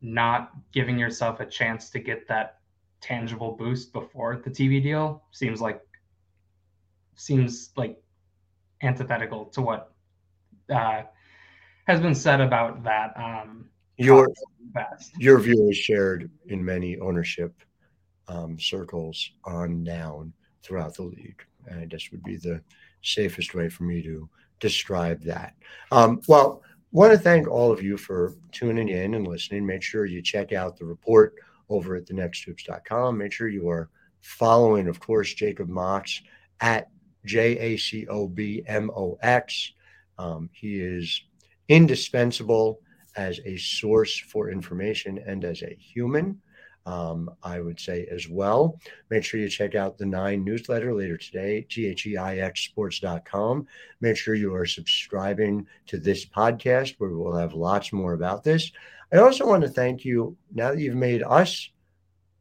not 0.00 0.52
giving 0.72 0.98
yourself 0.98 1.40
a 1.40 1.46
chance 1.46 1.90
to 1.90 1.98
get 1.98 2.26
that 2.28 2.58
tangible 3.00 3.52
boost 3.52 3.92
before 3.92 4.40
the 4.42 4.50
TV 4.50 4.82
deal 4.82 5.22
seems 5.30 5.60
like 5.60 5.82
seems 7.16 7.70
like 7.76 8.02
antithetical 8.82 9.46
to 9.46 9.62
what 9.62 9.92
uh, 10.72 11.02
has 11.86 12.00
been 12.00 12.14
said 12.14 12.40
about 12.40 12.82
that. 12.84 13.12
Um, 13.16 13.68
your 13.96 14.28
your 15.18 15.38
view 15.38 15.68
is 15.68 15.76
shared 15.76 16.30
in 16.46 16.64
many 16.64 16.98
ownership 16.98 17.54
um, 18.28 18.58
circles 18.58 19.30
on 19.44 19.84
down 19.84 20.32
throughout 20.62 20.94
the 20.94 21.02
league, 21.02 21.42
and 21.66 21.80
I 21.80 21.84
guess 21.84 22.10
would 22.10 22.22
be 22.22 22.36
the 22.36 22.60
safest 23.02 23.54
way 23.54 23.68
for 23.68 23.84
me 23.84 24.02
to 24.02 24.28
describe 24.60 25.22
that. 25.22 25.54
Um, 25.92 26.20
well, 26.26 26.62
want 26.90 27.12
to 27.12 27.18
thank 27.18 27.46
all 27.46 27.70
of 27.70 27.82
you 27.82 27.96
for 27.96 28.34
tuning 28.50 28.88
in 28.88 29.14
and 29.14 29.26
listening. 29.28 29.66
Make 29.66 29.82
sure 29.82 30.06
you 30.06 30.22
check 30.22 30.52
out 30.52 30.76
the 30.76 30.86
report 30.86 31.34
over 31.68 31.96
at 31.96 32.06
thenexthoops.com. 32.06 33.18
Make 33.18 33.32
sure 33.32 33.48
you 33.48 33.68
are 33.68 33.90
following, 34.22 34.88
of 34.88 35.00
course, 35.00 35.34
Jacob 35.34 35.68
Mox 35.68 36.22
at 36.60 36.88
J 37.24 37.58
A 37.58 37.76
C 37.76 38.06
O 38.08 38.28
B 38.28 38.62
M 38.66 38.90
O 38.90 39.18
X. 39.22 39.72
Um, 40.18 40.50
he 40.52 40.80
is 40.80 41.22
indispensable 41.68 42.80
as 43.16 43.40
a 43.44 43.56
source 43.56 44.18
for 44.18 44.50
information 44.50 45.18
and 45.26 45.44
as 45.44 45.62
a 45.62 45.76
human. 45.78 46.40
Um, 46.86 47.30
I 47.42 47.60
would 47.60 47.80
say 47.80 48.06
as 48.10 48.28
well. 48.28 48.78
Make 49.08 49.24
sure 49.24 49.40
you 49.40 49.48
check 49.48 49.74
out 49.74 49.96
the 49.96 50.04
nine 50.04 50.44
newsletter 50.44 50.94
later 50.94 51.16
today, 51.16 51.66
theixsports.com. 51.70 53.66
Make 54.02 54.18
sure 54.18 54.34
you 54.34 54.54
are 54.54 54.66
subscribing 54.66 55.66
to 55.86 55.98
this 55.98 56.26
podcast 56.26 56.96
where 56.98 57.10
we'll 57.10 57.36
have 57.36 57.54
lots 57.54 57.90
more 57.90 58.12
about 58.12 58.44
this. 58.44 58.70
I 59.12 59.18
also 59.18 59.46
want 59.46 59.62
to 59.62 59.68
thank 59.68 60.04
you 60.04 60.36
now 60.52 60.72
that 60.72 60.78
you've 60.78 60.94
made 60.94 61.22
us 61.22 61.70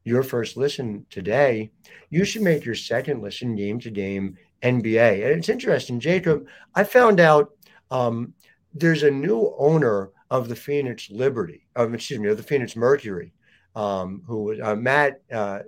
your 0.03 0.23
first 0.23 0.57
listen 0.57 1.05
today. 1.09 1.71
You 2.09 2.25
should 2.25 2.41
make 2.41 2.65
your 2.65 2.75
second 2.75 3.21
listen 3.21 3.55
game 3.55 3.79
to 3.79 3.89
game 3.89 4.37
NBA. 4.63 5.25
And 5.25 5.39
it's 5.39 5.49
interesting, 5.49 5.99
Jacob. 5.99 6.47
I 6.73 6.83
found 6.83 7.19
out 7.19 7.51
um, 7.91 8.33
there's 8.73 9.03
a 9.03 9.11
new 9.11 9.53
owner 9.57 10.11
of 10.31 10.49
the 10.49 10.55
Phoenix 10.55 11.09
Liberty, 11.11 11.67
um, 11.75 11.93
excuse 11.93 12.19
me, 12.19 12.29
of 12.29 12.37
the 12.37 12.43
Phoenix 12.43 12.75
Mercury, 12.75 13.33
um, 13.75 14.23
who 14.25 14.59
uh, 14.61 14.75
Mat 14.75 15.21
uh, 15.31 15.59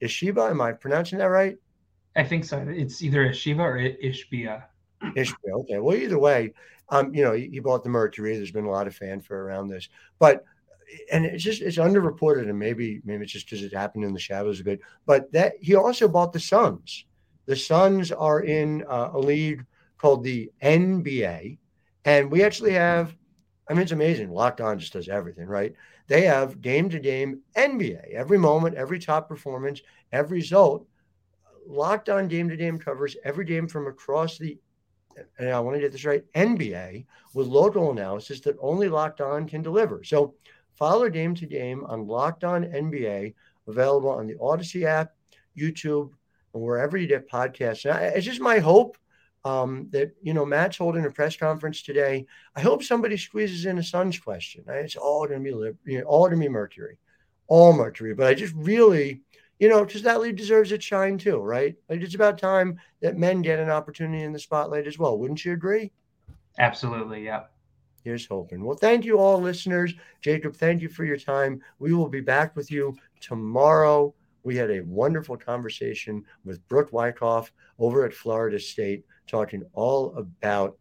Ishbia. 0.00 0.50
Am 0.50 0.60
I 0.60 0.72
pronouncing 0.72 1.18
that 1.18 1.26
right? 1.26 1.56
I 2.14 2.24
think 2.24 2.44
so. 2.44 2.64
It's 2.68 3.02
either 3.02 3.28
Ishiva 3.28 3.58
or 3.58 3.78
Ishbia. 3.78 4.64
Ishbia. 5.16 5.52
Okay. 5.52 5.78
Well, 5.78 5.96
either 5.96 6.18
way, 6.18 6.52
um, 6.90 7.14
you 7.14 7.24
know, 7.24 7.32
he, 7.32 7.48
he 7.48 7.58
bought 7.58 7.82
the 7.82 7.90
Mercury. 7.90 8.36
There's 8.36 8.52
been 8.52 8.66
a 8.66 8.70
lot 8.70 8.86
of 8.86 8.94
fanfare 8.94 9.40
around 9.40 9.68
this, 9.68 9.88
but 10.18 10.44
and 11.10 11.24
it's 11.24 11.42
just 11.42 11.62
it's 11.62 11.78
underreported, 11.78 12.48
and 12.48 12.58
maybe 12.58 13.00
maybe 13.04 13.24
it's 13.24 13.32
just 13.32 13.46
because 13.46 13.64
it 13.64 13.72
happened 13.72 14.04
in 14.04 14.12
the 14.12 14.20
shadows 14.20 14.60
a 14.60 14.64
bit. 14.64 14.80
But 15.06 15.32
that 15.32 15.54
he 15.60 15.74
also 15.74 16.06
bought 16.06 16.32
the 16.32 16.40
Suns. 16.40 17.06
The 17.46 17.56
Suns 17.56 18.12
are 18.12 18.40
in 18.40 18.84
uh, 18.88 19.10
a 19.12 19.18
league 19.18 19.64
called 19.98 20.24
the 20.24 20.50
NBA, 20.62 21.58
and 22.04 22.30
we 22.30 22.42
actually 22.42 22.72
have. 22.72 23.14
I 23.68 23.74
mean, 23.74 23.82
it's 23.82 23.92
amazing. 23.92 24.30
Locked 24.30 24.60
On 24.60 24.78
just 24.78 24.92
does 24.92 25.08
everything, 25.08 25.46
right? 25.46 25.72
They 26.08 26.22
have 26.22 26.60
game 26.60 26.90
to 26.90 26.98
game 26.98 27.40
NBA, 27.56 28.12
every 28.12 28.36
moment, 28.38 28.74
every 28.74 28.98
top 28.98 29.28
performance, 29.28 29.80
every 30.10 30.38
result. 30.38 30.86
Locked 31.66 32.08
On 32.08 32.26
game 32.26 32.48
to 32.48 32.56
game 32.56 32.78
covers 32.78 33.16
every 33.24 33.44
game 33.44 33.68
from 33.68 33.86
across 33.86 34.36
the 34.36 34.58
and 35.38 35.50
I 35.50 35.60
want 35.60 35.76
to 35.76 35.80
get 35.80 35.92
this 35.92 36.04
right, 36.04 36.24
NBA 36.34 37.06
with 37.34 37.46
local 37.46 37.90
analysis 37.90 38.40
that 38.40 38.56
only 38.60 38.88
Locked 38.88 39.20
On 39.20 39.46
can 39.46 39.62
deliver. 39.62 40.02
So 40.04 40.34
follow 40.74 41.08
game 41.08 41.34
to 41.36 41.46
game 41.46 41.84
on 41.84 42.06
Locked 42.06 42.44
On 42.44 42.64
NBA, 42.64 43.34
available 43.66 44.10
on 44.10 44.26
the 44.26 44.34
Audacy 44.34 44.84
app, 44.84 45.12
YouTube, 45.56 46.10
wherever 46.52 46.96
you 46.96 47.06
get 47.06 47.30
podcasts. 47.30 47.90
And 47.90 48.16
it's 48.16 48.26
just 48.26 48.40
my 48.40 48.58
hope 48.58 48.96
um, 49.44 49.88
that, 49.90 50.14
you 50.22 50.34
know, 50.34 50.44
Mat's 50.44 50.76
holding 50.76 51.04
a 51.04 51.10
press 51.10 51.36
conference 51.36 51.82
today. 51.82 52.26
I 52.54 52.60
hope 52.60 52.82
somebody 52.82 53.16
squeezes 53.16 53.66
in 53.66 53.78
a 53.78 53.82
Suns 53.82 54.18
question. 54.18 54.64
It's 54.68 54.96
all 54.96 55.26
going 55.26 55.42
to 55.42 55.74
be, 55.84 55.92
you 55.92 55.98
know, 55.98 56.04
all 56.04 56.28
going 56.28 56.38
to 56.38 56.46
be 56.46 56.48
Mercury, 56.48 56.98
all 57.48 57.72
Mercury. 57.72 58.14
But 58.14 58.28
I 58.28 58.34
just 58.34 58.54
really, 58.54 59.22
you 59.58 59.68
know, 59.68 59.84
because 59.84 60.02
that 60.02 60.20
league 60.20 60.36
deserves 60.36 60.70
its 60.72 60.84
shine 60.84 61.18
too, 61.18 61.38
right? 61.38 61.74
Like 61.88 62.00
it's 62.00 62.14
about 62.14 62.38
time 62.38 62.78
that 63.00 63.16
men 63.16 63.42
get 63.42 63.58
an 63.58 63.70
opportunity 63.70 64.22
in 64.22 64.32
the 64.32 64.38
spotlight 64.38 64.86
as 64.86 64.98
well. 64.98 65.18
Wouldn't 65.18 65.44
you 65.44 65.52
agree? 65.52 65.92
Absolutely. 66.58 67.24
Yeah. 67.24 67.44
Here's 68.04 68.26
hoping. 68.26 68.64
Well, 68.64 68.76
thank 68.76 69.04
you 69.04 69.18
all, 69.18 69.40
listeners. 69.40 69.94
Jacob, 70.20 70.56
thank 70.56 70.82
you 70.82 70.88
for 70.88 71.04
your 71.04 71.16
time. 71.16 71.62
We 71.78 71.94
will 71.94 72.08
be 72.08 72.20
back 72.20 72.56
with 72.56 72.70
you 72.70 72.96
tomorrow. 73.20 74.12
We 74.44 74.56
had 74.56 74.70
a 74.70 74.80
wonderful 74.80 75.36
conversation 75.36 76.24
with 76.44 76.66
Brooke 76.68 76.92
Wyckoff 76.92 77.52
over 77.78 78.04
at 78.04 78.12
Florida 78.12 78.58
State, 78.58 79.04
talking 79.26 79.62
all 79.72 80.16
about 80.16 80.76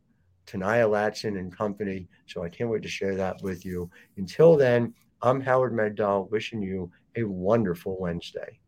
Ta'Niya 0.48 0.90
Latson 0.90 1.38
and 1.38 1.56
company. 1.56 2.08
So 2.26 2.44
I 2.44 2.50
can't 2.50 2.70
wait 2.70 2.82
to 2.84 2.90
share 2.90 3.16
that 3.16 3.42
with 3.44 3.64
you. 3.66 3.90
Until 4.18 4.58
then, 4.58 4.94
I'm 5.22 5.40
Howard 5.42 5.74
Megdal, 5.74 6.30
wishing 6.32 6.62
you 6.62 6.92
a 7.16 7.24
wonderful 7.24 7.98
Wednesday. 8.00 8.60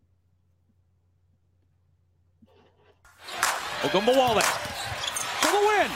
Ogunbowale 3.82 4.42
for 5.42 5.52
the 5.52 5.60
win. 5.68 5.92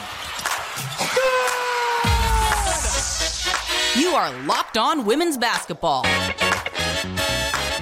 You 4.02 4.10
are 4.14 4.32
Locked 4.44 4.76
On 4.76 5.04
Women's 5.06 5.38
Basketball. 5.38 6.04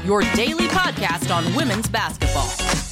Your 0.06 0.20
daily 0.36 0.68
podcast 0.68 1.34
on 1.34 1.52
women's 1.56 1.88
basketball. 1.88 2.85